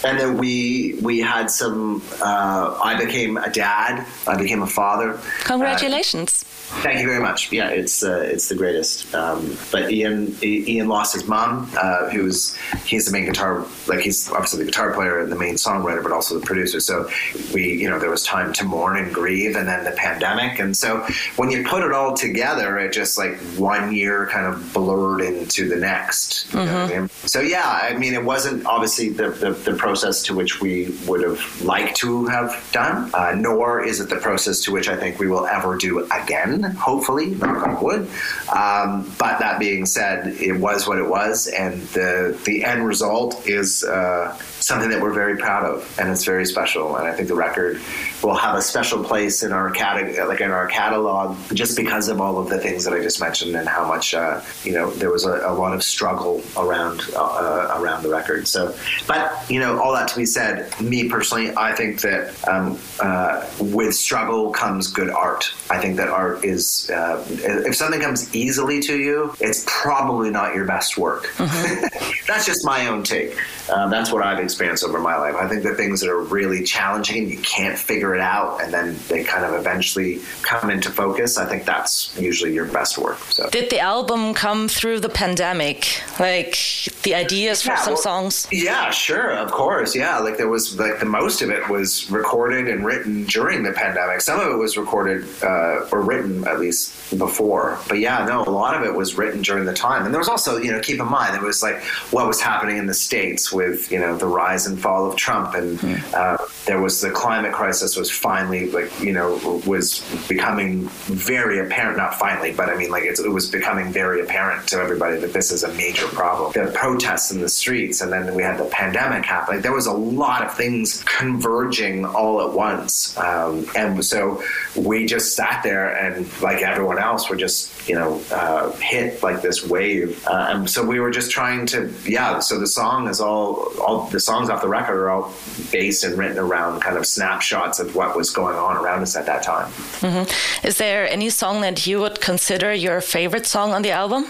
and 0.04 0.18
then 0.18 0.38
we 0.38 0.98
we 1.02 1.20
had 1.20 1.50
some. 1.50 2.02
Uh, 2.22 2.78
I 2.82 2.96
became 2.96 3.36
a 3.36 3.50
dad. 3.50 4.06
I 4.26 4.36
became 4.36 4.62
a 4.62 4.66
father. 4.66 5.20
Congratulations. 5.44 6.44
Thank 6.82 7.00
you 7.00 7.06
very 7.06 7.20
much. 7.20 7.52
Yeah, 7.52 7.68
it's 7.68 8.02
uh, 8.02 8.20
it's 8.20 8.48
the 8.48 8.54
greatest. 8.54 9.12
Um, 9.14 9.56
but 9.72 9.90
Ian 9.90 10.34
Ian 10.42 10.88
lost 10.88 11.12
his 11.12 11.26
mom, 11.26 11.70
uh, 11.76 12.08
who's 12.10 12.56
he's 12.86 13.06
the 13.06 13.12
main 13.12 13.26
guitar, 13.26 13.66
like 13.86 14.00
he's 14.00 14.30
obviously 14.30 14.60
the 14.60 14.64
guitar 14.66 14.94
player 14.94 15.18
and 15.18 15.30
the 15.30 15.36
main 15.36 15.56
songwriter, 15.56 16.02
but 16.02 16.12
also 16.12 16.38
the 16.38 16.46
producer. 16.46 16.80
So 16.80 17.10
we, 17.52 17.74
you 17.74 17.90
know, 17.90 17.98
there 17.98 18.08
was 18.08 18.24
time 18.24 18.52
to 18.54 18.64
mourn 18.64 18.96
and 18.96 19.12
grieve, 19.12 19.56
and 19.56 19.68
then 19.68 19.84
the 19.84 19.90
pandemic, 19.90 20.58
and 20.58 20.74
so 20.76 21.06
when 21.36 21.50
you 21.50 21.64
put 21.64 21.82
it 21.82 21.92
all 21.92 22.14
together, 22.14 22.78
it 22.78 22.92
just 22.92 23.18
like 23.18 23.36
one 23.58 23.92
year 23.92 24.28
kind 24.28 24.46
of 24.46 24.72
blurred 24.72 25.20
into 25.20 25.68
the 25.68 25.76
next. 25.76 26.50
You 26.54 26.60
know 26.64 26.86
mean? 27.00 27.08
So 27.26 27.40
yeah, 27.40 27.80
I 27.82 27.94
mean, 27.94 28.14
it 28.14 28.24
wasn't 28.24 28.64
obviously 28.64 29.10
the, 29.10 29.30
the 29.30 29.50
the 29.50 29.74
process 29.74 30.22
to 30.24 30.34
which 30.34 30.60
we 30.60 30.94
would 31.06 31.22
have 31.22 31.62
liked 31.62 31.96
to 31.98 32.26
have 32.26 32.68
done, 32.72 33.10
uh, 33.12 33.34
nor 33.36 33.84
is 33.84 34.00
it 34.00 34.08
the 34.08 34.16
process 34.16 34.60
to 34.60 34.72
which 34.72 34.88
I 34.88 34.96
think 34.96 35.18
we 35.18 35.26
will 35.26 35.46
ever 35.46 35.76
do 35.76 36.06
again. 36.10 36.59
Again, 36.64 36.76
hopefully, 36.76 37.26
knock 37.34 37.66
on 37.66 37.82
wood. 37.82 38.08
Um, 38.54 39.12
but 39.18 39.38
that 39.38 39.58
being 39.58 39.86
said, 39.86 40.28
it 40.40 40.52
was 40.52 40.86
what 40.86 40.98
it 40.98 41.08
was, 41.08 41.46
and 41.46 41.82
the 41.88 42.38
the 42.44 42.64
end 42.64 42.86
result 42.86 43.46
is 43.46 43.84
uh, 43.84 44.36
something 44.60 44.90
that 44.90 45.00
we're 45.00 45.12
very 45.12 45.36
proud 45.36 45.64
of, 45.64 45.98
and 45.98 46.10
it's 46.10 46.24
very 46.24 46.46
special. 46.46 46.96
And 46.96 47.06
I 47.06 47.12
think 47.12 47.28
the 47.28 47.34
record 47.34 47.80
will 48.22 48.36
have 48.36 48.56
a 48.56 48.62
special 48.62 49.02
place 49.02 49.42
in 49.42 49.52
our 49.52 49.70
catalog, 49.70 50.28
like 50.28 50.40
in 50.40 50.50
our 50.50 50.66
catalog, 50.66 51.36
just 51.52 51.76
because 51.76 52.08
of 52.08 52.20
all 52.20 52.38
of 52.38 52.48
the 52.48 52.58
things 52.58 52.84
that 52.84 52.92
I 52.92 53.00
just 53.00 53.20
mentioned 53.20 53.56
and 53.56 53.68
how 53.68 53.86
much 53.86 54.14
uh, 54.14 54.40
you 54.62 54.72
know 54.72 54.90
there 54.90 55.10
was 55.10 55.24
a, 55.24 55.48
a, 55.48 55.54
lot 55.54 55.72
of 55.72 55.82
struggle 55.82 56.42
around 56.56 57.02
uh, 57.16 57.76
around 57.78 58.02
the 58.02 58.10
record. 58.10 58.46
So, 58.46 58.74
but 59.06 59.50
you 59.50 59.58
know, 59.60 59.80
all 59.80 59.92
that 59.94 60.08
to 60.08 60.16
be 60.16 60.26
said, 60.26 60.78
me 60.80 61.08
personally, 61.08 61.52
I 61.56 61.74
think 61.74 62.00
that 62.02 62.48
um, 62.48 62.78
uh, 63.00 63.48
with 63.60 63.94
struggle 63.94 64.50
comes 64.50 64.88
good 64.88 65.10
art. 65.10 65.52
I 65.70 65.80
think 65.80 65.96
that 65.96 66.08
art 66.08 66.44
is 66.44 66.90
uh, 66.90 67.24
if 67.28 67.76
something 67.76 68.00
comes 68.00 68.34
easily 68.34 68.80
to 68.80 68.98
you, 68.98 69.34
it's 69.40 69.64
probably 69.66 70.30
not 70.30 70.54
your 70.54 70.66
best 70.66 70.98
work. 70.98 71.26
Mm-hmm. 71.36 72.24
that's 72.26 72.46
just 72.46 72.64
my 72.64 72.86
own 72.86 73.02
take. 73.02 73.36
Um, 73.70 73.90
that's 73.90 74.12
what 74.12 74.22
I've 74.22 74.40
experienced 74.50 74.84
over 74.84 74.98
my 74.98 75.16
life. 75.16 75.34
I 75.34 75.48
think 75.48 75.62
the 75.62 75.74
things 75.74 76.00
that 76.00 76.10
are 76.10 76.20
really 76.20 76.62
challenging, 76.62 77.28
you 77.28 77.38
can't 77.38 77.78
figure 77.78 78.14
it 78.14 78.20
out, 78.20 78.62
and 78.62 78.72
then 78.72 78.96
they 79.08 79.24
kind 79.24 79.44
of 79.44 79.54
eventually 79.54 80.20
come 80.42 80.70
into 80.70 80.90
focus. 80.90 81.38
I 81.38 81.46
think 81.46 81.64
that's 81.64 82.16
usually 82.18 82.52
your 82.52 82.66
best 82.66 82.98
work. 82.98 83.18
So, 83.30 83.48
did 83.50 83.70
the 83.70 83.80
album 83.80 84.34
come 84.34 84.68
through 84.68 85.00
the 85.00 85.08
pandemic? 85.08 86.02
Like 86.18 86.58
the 87.02 87.14
ideas 87.14 87.62
for 87.62 87.70
yeah, 87.70 87.76
some 87.76 87.94
well, 87.94 88.02
songs? 88.02 88.48
Yeah, 88.50 88.90
sure, 88.90 89.32
of 89.36 89.50
course. 89.50 89.94
Yeah, 89.94 90.18
like 90.18 90.36
there 90.36 90.48
was 90.48 90.78
like 90.78 91.00
the 91.00 91.06
most 91.06 91.42
of 91.42 91.50
it 91.50 91.68
was 91.68 92.10
recorded 92.10 92.68
and 92.68 92.84
written 92.84 93.24
during 93.24 93.62
the 93.62 93.72
pandemic. 93.72 94.20
Some 94.20 94.40
of 94.40 94.48
it 94.48 94.56
was 94.56 94.76
recorded 94.76 95.26
uh, 95.42 95.86
or 95.92 96.02
written 96.02 96.46
at 96.46 96.60
least 96.60 97.18
before, 97.18 97.78
but 97.88 97.98
yeah, 97.98 98.24
no, 98.24 98.42
a 98.44 98.50
lot 98.50 98.74
of 98.74 98.82
it 98.82 98.94
was 98.94 99.16
written 99.16 99.42
during 99.42 99.64
the 99.64 99.74
time. 99.74 100.04
And 100.04 100.12
there 100.12 100.18
was 100.18 100.28
also, 100.28 100.58
you 100.58 100.72
know, 100.72 100.80
keep 100.80 101.00
in 101.00 101.08
mind 101.08 101.34
it 101.34 101.42
was 101.42 101.62
like 101.62 101.82
what 102.10 102.26
was 102.26 102.40
happening 102.40 102.76
in 102.76 102.86
the 102.86 102.94
states 102.94 103.52
with 103.52 103.90
you 103.90 103.98
know 103.98 104.16
the 104.16 104.26
rise 104.40 104.66
and 104.66 104.80
fall 104.80 105.02
of 105.08 105.16
Trump, 105.16 105.54
and 105.54 105.78
mm. 105.78 106.14
uh, 106.14 106.38
there 106.66 106.80
was 106.80 107.00
the 107.00 107.10
climate 107.10 107.52
crisis 107.52 107.96
was 107.96 108.10
finally 108.10 108.70
like 108.70 108.90
you 109.00 109.12
know 109.12 109.28
was 109.66 109.86
becoming 110.28 110.88
very 111.30 111.58
apparent. 111.64 111.96
Not 111.96 112.14
finally, 112.14 112.52
but 112.60 112.66
I 112.72 112.74
mean 112.80 112.90
like 112.90 113.04
it 113.04 113.18
was 113.38 113.46
becoming 113.58 113.92
very 113.92 114.20
apparent 114.24 114.68
to 114.70 114.76
everybody 114.84 115.16
that 115.20 115.32
this 115.32 115.50
is 115.50 115.62
a 115.62 115.72
major 115.74 116.08
problem. 116.20 116.52
The 116.52 116.72
protests 116.72 117.30
in 117.32 117.40
the 117.40 117.48
streets, 117.48 118.00
and 118.00 118.10
then 118.12 118.34
we 118.34 118.42
had 118.42 118.58
the 118.58 118.70
pandemic 118.80 119.24
happen. 119.24 119.56
Like, 119.56 119.62
there 119.62 119.72
was 119.72 119.86
a 119.86 119.98
lot 120.22 120.40
of 120.46 120.50
things 120.62 121.02
converging 121.04 122.04
all 122.04 122.36
at 122.46 122.52
once, 122.68 123.16
um, 123.18 123.66
and 123.76 124.04
so 124.04 124.42
we 124.76 125.06
just 125.06 125.34
sat 125.34 125.62
there 125.62 125.86
and 126.02 126.26
like 126.40 126.62
everyone 126.62 126.98
else, 126.98 127.28
were 127.28 127.40
just 127.46 127.88
you 127.88 127.96
know 127.98 128.10
uh, 128.30 128.70
hit 128.92 129.22
like 129.22 129.42
this 129.42 129.58
wave, 129.74 130.26
uh, 130.26 130.46
and 130.50 130.70
so 130.74 130.78
we 130.92 130.98
were 131.00 131.10
just 131.10 131.30
trying 131.30 131.66
to 131.66 131.92
yeah. 132.06 132.40
So 132.40 132.58
the 132.58 132.72
song 132.80 133.08
is 133.08 133.20
all 133.20 133.72
all 133.84 134.08
the 134.16 134.20
songs 134.30 134.48
off 134.50 134.60
the 134.66 134.68
record 134.68 134.98
are 135.02 135.10
all 135.14 135.26
based 135.72 136.02
and 136.04 136.12
written 136.20 136.38
around 136.38 136.80
kind 136.80 136.96
of 136.96 137.04
snapshots 137.16 137.76
of 137.82 137.94
what 137.98 138.10
was 138.20 138.28
going 138.40 138.56
on 138.66 138.76
around 138.76 139.00
us 139.02 139.16
at 139.20 139.26
that 139.26 139.42
time. 139.42 139.68
Mm-hmm. 140.04 140.66
Is 140.66 140.78
there 140.78 141.02
any 141.16 141.30
song 141.30 141.60
that 141.66 141.86
you 141.88 141.96
would 142.00 142.18
consider 142.20 142.70
your 142.86 143.00
favorite 143.00 143.46
song 143.46 143.68
on 143.76 143.82
the 143.82 143.92
album? 144.02 144.24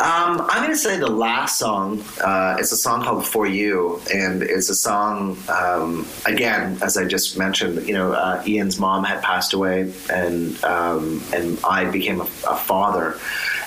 Um, 0.00 0.40
I'm 0.48 0.62
going 0.64 0.70
to 0.70 0.84
say 0.88 0.98
the 0.98 1.16
last 1.28 1.58
song. 1.58 2.02
Uh, 2.20 2.56
it's 2.58 2.72
a 2.72 2.76
song 2.76 3.04
called 3.04 3.26
"For 3.26 3.46
You," 3.46 4.00
and 4.12 4.42
it's 4.42 4.70
a 4.70 4.74
song. 4.74 5.36
Um, 5.48 6.06
again, 6.24 6.78
as 6.80 6.96
I 6.96 7.04
just 7.04 7.36
mentioned, 7.36 7.86
you 7.86 7.94
know, 7.94 8.12
uh, 8.12 8.42
Ian's 8.46 8.78
mom 8.78 9.04
had 9.04 9.22
passed 9.22 9.52
away, 9.52 9.92
and 10.10 10.64
um, 10.64 11.22
and 11.34 11.58
I 11.62 11.84
became 11.84 12.20
a, 12.20 12.28
a, 12.48 12.56
father, 12.56 13.18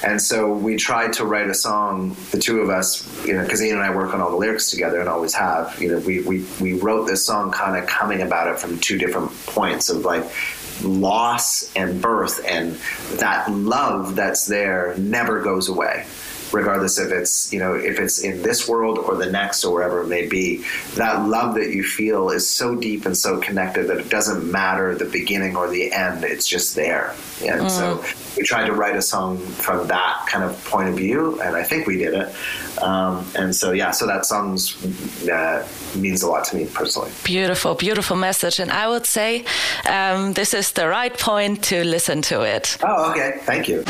and 0.05 0.21
so 0.21 0.53
we 0.53 0.75
tried 0.75 1.13
to 1.13 1.25
write 1.25 1.49
a 1.49 1.53
song. 1.53 2.15
The 2.31 2.39
two 2.39 2.59
of 2.59 2.69
us, 2.69 3.25
you 3.25 3.33
know, 3.33 3.43
because 3.43 3.61
Ian 3.61 3.77
and 3.77 3.83
I 3.83 3.95
work 3.95 4.13
on 4.13 4.21
all 4.21 4.29
the 4.29 4.37
lyrics 4.37 4.69
together 4.69 4.99
and 4.99 5.09
always 5.09 5.33
have. 5.33 5.81
You 5.81 5.93
know, 5.93 5.99
we 5.99 6.21
we 6.21 6.45
we 6.61 6.73
wrote 6.73 7.07
this 7.07 7.25
song 7.25 7.51
kind 7.51 7.75
of 7.75 7.89
coming 7.89 8.21
about 8.21 8.47
it 8.47 8.59
from 8.59 8.79
two 8.79 8.99
different 8.99 9.31
points 9.47 9.89
of 9.89 10.05
like 10.05 10.23
loss 10.83 11.73
and 11.75 12.01
birth 12.01 12.43
and 12.45 12.77
that 13.19 13.49
love 13.49 14.15
that's 14.15 14.45
there 14.45 14.93
never 14.97 15.41
goes 15.41 15.69
away 15.69 16.05
regardless 16.51 16.97
if 16.99 17.11
it's 17.11 17.51
you 17.51 17.59
know 17.59 17.73
if 17.75 17.99
it's 17.99 18.19
in 18.19 18.41
this 18.41 18.67
world 18.67 18.97
or 18.97 19.15
the 19.15 19.29
next 19.29 19.63
or 19.63 19.73
wherever 19.73 20.01
it 20.01 20.07
may 20.07 20.27
be 20.27 20.63
that 20.95 21.25
love 21.27 21.55
that 21.55 21.71
you 21.71 21.83
feel 21.83 22.29
is 22.29 22.49
so 22.49 22.75
deep 22.75 23.05
and 23.05 23.17
so 23.17 23.39
connected 23.39 23.87
that 23.87 23.97
it 23.97 24.09
doesn't 24.09 24.49
matter 24.51 24.95
the 24.95 25.05
beginning 25.05 25.55
or 25.55 25.69
the 25.69 25.91
end. 25.91 26.23
It's 26.23 26.47
just 26.47 26.75
there. 26.75 27.15
And 27.43 27.61
mm. 27.61 27.69
so 27.69 28.03
we 28.37 28.43
tried 28.43 28.65
to 28.65 28.73
write 28.73 28.95
a 28.95 29.01
song 29.01 29.37
from 29.37 29.87
that 29.87 30.25
kind 30.29 30.43
of 30.43 30.63
point 30.65 30.89
of 30.89 30.95
view 30.95 31.39
and 31.41 31.55
i 31.55 31.63
think 31.63 31.87
we 31.87 31.97
did 31.97 32.13
it. 32.13 32.33
Um, 32.81 33.25
and 33.35 33.55
so 33.55 33.71
yeah 33.71 33.91
so 33.91 34.05
that 34.07 34.25
song 34.25 34.57
uh, 35.31 35.67
means 35.95 36.23
a 36.23 36.27
lot 36.27 36.45
to 36.45 36.55
me 36.55 36.65
personally. 36.73 37.11
Beautiful 37.23 37.75
beautiful 37.75 38.15
message. 38.15 38.59
And 38.59 38.71
i 38.71 38.87
would 38.87 39.05
say 39.05 39.45
um, 39.89 40.33
this 40.33 40.53
is 40.53 40.71
the 40.71 40.87
right 40.87 41.17
point 41.17 41.63
to 41.65 41.83
listen 41.83 42.21
to 42.23 42.41
it. 42.41 42.77
Oh 42.83 43.11
okay. 43.11 43.39
Thank 43.41 43.67
you 43.67 43.83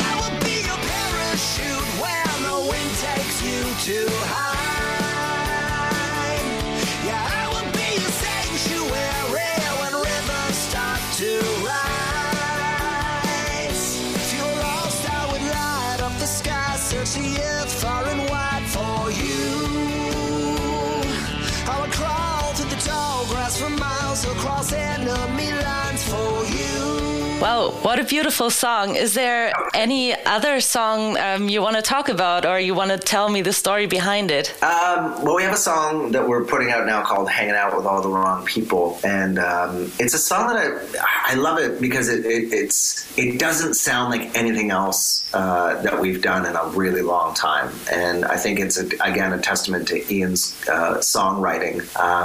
Wow, 27.46 27.70
what 27.82 28.00
a 28.00 28.02
beautiful 28.02 28.50
song. 28.50 28.96
Is 28.96 29.14
there 29.14 29.52
any 29.72 30.16
other 30.24 30.58
song 30.58 31.16
um, 31.16 31.48
you 31.48 31.62
want 31.62 31.76
to 31.76 31.82
talk 31.82 32.08
about 32.08 32.44
or 32.44 32.58
you 32.58 32.74
want 32.74 32.90
to 32.90 32.98
tell 32.98 33.28
me 33.28 33.40
the 33.40 33.52
story 33.52 33.86
behind 33.86 34.32
it? 34.32 34.50
Um, 34.64 35.22
well, 35.22 35.36
we 35.36 35.44
have 35.44 35.54
a 35.54 35.56
song 35.56 36.10
that 36.10 36.26
we're 36.26 36.44
putting 36.44 36.72
out 36.72 36.86
now 36.86 37.04
called 37.04 37.30
Hanging 37.30 37.54
Out 37.54 37.76
with 37.76 37.86
All 37.86 38.02
the 38.02 38.08
Wrong 38.08 38.44
People. 38.44 38.98
And 39.04 39.38
um, 39.38 39.92
it's 40.00 40.12
a 40.12 40.18
song 40.18 40.48
that 40.48 40.56
I, 41.00 41.34
I 41.34 41.34
love 41.36 41.60
it 41.60 41.80
because 41.80 42.08
it, 42.08 42.26
it, 42.26 42.52
it's, 42.52 43.16
it 43.16 43.38
doesn't 43.38 43.74
sound 43.74 44.10
like 44.10 44.36
anything 44.36 44.72
else 44.72 45.32
uh, 45.32 45.80
that 45.82 46.00
we've 46.00 46.20
done 46.20 46.46
in 46.46 46.56
a 46.56 46.66
really 46.70 47.02
long 47.02 47.32
time. 47.34 47.72
And 47.92 48.24
I 48.24 48.38
think 48.38 48.58
it's, 48.58 48.76
a, 48.76 48.86
again, 49.00 49.32
a 49.32 49.38
testament 49.38 49.86
to 49.86 50.12
Ian's 50.12 50.60
uh, 50.68 50.96
songwriting 50.96 51.78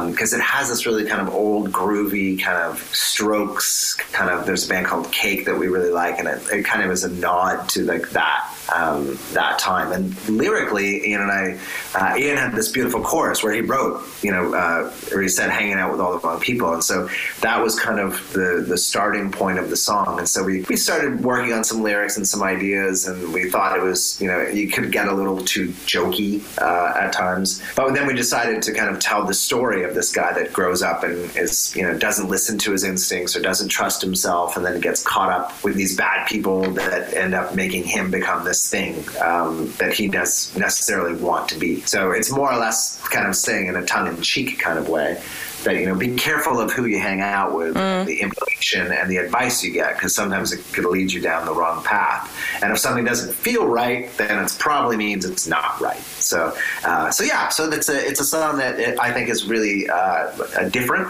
because 0.10 0.34
um, 0.34 0.40
it 0.40 0.44
has 0.44 0.70
this 0.70 0.88
really 0.88 1.06
kind 1.06 1.22
of 1.22 1.32
old, 1.32 1.72
groovy 1.72 2.42
kind 2.42 2.58
of 2.58 2.82
strokes. 2.92 3.94
Kind 4.14 4.32
of, 4.32 4.48
there's 4.48 4.66
a 4.66 4.70
band 4.70 4.88
called 4.88 5.11
Cake 5.12 5.46
that 5.46 5.58
we 5.58 5.68
really 5.68 5.92
like, 5.92 6.20
and 6.20 6.28
it, 6.28 6.42
it 6.52 6.64
kind 6.64 6.84
of 6.84 6.92
is 6.92 7.04
a 7.04 7.10
nod 7.10 7.70
to 7.70 7.84
like 7.84 8.10
that 8.12 8.56
um, 8.74 9.18
that 9.34 9.60
time. 9.60 9.92
And 9.92 10.30
lyrically, 10.30 11.08
Ian 11.10 11.22
and 11.22 11.32
I, 11.32 11.60
uh, 11.96 12.18
Ian 12.18 12.38
had 12.38 12.54
this 12.54 12.72
beautiful 12.72 13.02
chorus 13.02 13.44
where 13.44 13.54
he 13.54 13.62
wrote, 13.62 14.04
you 14.22 14.32
know, 14.32 14.54
uh, 14.54 14.92
he 15.20 15.28
said, 15.28 15.50
"Hanging 15.50 15.74
out 15.74 15.92
with 15.92 16.00
all 16.00 16.14
the 16.14 16.20
wrong 16.20 16.40
people," 16.40 16.74
and 16.74 16.84
so 16.84 17.10
that 17.42 17.62
was 17.62 17.80
kind 17.80 18.00
of 18.00 18.32
the 18.34 18.66
the 18.68 18.78
starting 18.78 19.32
point 19.32 19.60
of 19.60 19.70
the 19.70 19.76
song. 19.76 20.20
And 20.20 20.28
so 20.28 20.44
we 20.44 20.62
we 20.70 20.76
started 20.76 21.24
working 21.24 21.54
on 21.54 21.64
some 21.64 21.84
lyrics 21.84 22.18
and 22.18 22.28
some 22.28 22.44
ideas, 22.44 23.06
and 23.08 23.34
we 23.34 23.50
thought 23.50 23.78
it 23.78 23.84
was, 23.84 24.20
you 24.22 24.28
know, 24.28 24.42
you 24.42 24.68
could 24.68 24.92
get 24.92 25.08
a 25.08 25.14
little 25.14 25.44
too 25.44 25.70
jokey 25.86 26.42
uh, 26.62 27.00
at 27.00 27.14
times, 27.14 27.62
but 27.76 27.94
then 27.94 28.08
we 28.08 28.14
decided 28.14 28.62
to 28.64 28.74
kind 28.74 28.90
of 28.90 29.00
tell 29.00 29.26
the 29.26 29.34
story 29.34 29.84
of 29.84 29.96
this 29.96 30.12
guy 30.12 30.34
that 30.34 30.54
grows 30.54 30.82
up 30.82 31.04
and 31.04 31.36
is, 31.36 31.76
you 31.76 31.84
know, 31.84 31.98
doesn't 31.98 32.30
listen 32.30 32.58
to 32.58 32.72
his 32.72 32.84
instincts 32.84 33.36
or 33.36 33.42
doesn't 33.42 33.70
trust 33.70 34.02
himself, 34.02 34.56
and 34.56 34.66
then 34.66 34.80
gets 34.80 35.04
caught 35.04 35.30
up 35.30 35.64
with 35.64 35.76
these 35.76 35.98
bad 35.98 36.28
people 36.28 36.62
that 36.72 37.14
end 37.14 37.34
up 37.34 37.56
making 37.56 37.84
him 37.84 38.12
become 38.12 38.44
this 38.44 38.61
thing 38.70 39.04
um, 39.22 39.72
that 39.80 39.94
he 39.94 40.08
does 40.08 40.56
necessarily 40.56 41.20
want 41.22 41.50
to 41.50 41.58
be. 41.58 41.82
So 41.82 42.12
it's 42.12 42.32
more 42.32 42.52
or 42.52 42.58
less 42.58 43.02
kind 43.08 43.28
of 43.28 43.36
saying 43.36 43.68
in 43.68 43.76
a 43.76 43.86
tongue 43.86 44.08
in 44.08 44.22
cheek 44.22 44.60
kind 44.60 44.78
of 44.78 44.90
way 44.90 45.22
that 45.64 45.76
you 45.76 45.86
know 45.86 45.96
be 45.96 46.16
careful 46.16 46.60
of 46.60 46.72
who 46.72 46.86
you 46.86 47.00
hang 47.00 47.22
out 47.22 47.56
with 47.56 47.76
mm. 47.76 48.06
the 48.06 48.22
information 48.22 48.92
and 48.92 49.10
the 49.10 49.18
advice 49.18 49.64
you 49.64 49.72
get 49.72 49.96
because 49.96 50.14
sometimes 50.14 50.52
it 50.52 50.64
could 50.74 50.86
lead 50.86 51.12
you 51.12 51.22
down 51.22 51.46
the 51.46 51.54
wrong 51.54 51.84
path 51.84 52.36
and 52.64 52.72
if 52.72 52.80
something 52.80 53.06
doesn't 53.06 53.34
feel 53.34 53.68
right 53.68 54.10
then 54.18 54.44
it 54.44 54.56
probably 54.60 54.98
means 54.98 55.26
it's 55.26 55.48
not 55.48 55.80
right 55.80 56.00
so 56.00 56.56
uh, 56.84 57.12
so 57.12 57.24
yeah 57.24 57.50
so 57.50 57.70
it's 57.70 57.90
a 57.90 58.08
it's 58.08 58.20
a 58.20 58.26
song 58.26 58.58
that 58.58 58.80
it, 58.80 59.00
i 59.00 59.12
think 59.12 59.30
is 59.30 59.46
really 59.46 59.90
uh, 59.90 60.32
different 60.70 61.08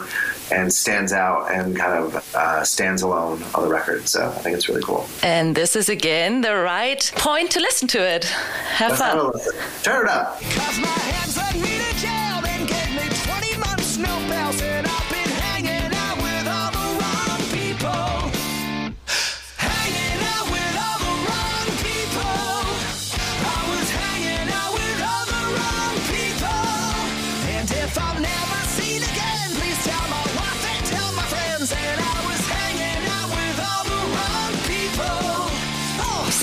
and 0.51 0.71
stands 0.71 1.13
out 1.13 1.51
and 1.51 1.75
kind 1.75 2.03
of 2.03 2.35
uh, 2.35 2.63
stands 2.63 3.01
alone 3.01 3.43
on 3.55 3.63
the 3.63 3.69
record. 3.69 4.07
So 4.07 4.27
I 4.27 4.39
think 4.39 4.55
it's 4.55 4.67
really 4.67 4.83
cool. 4.83 5.07
And 5.23 5.55
this 5.55 5.75
is 5.75 5.89
again 5.89 6.41
the 6.41 6.55
right 6.55 7.11
point 7.15 7.51
to 7.51 7.59
listen 7.59 7.87
to 7.89 7.99
it. 7.99 8.25
Have 8.25 8.99
Let's 8.99 9.01
fun. 9.01 9.83
Turn 9.83 10.05
it 10.05 10.11
up. 10.11 10.41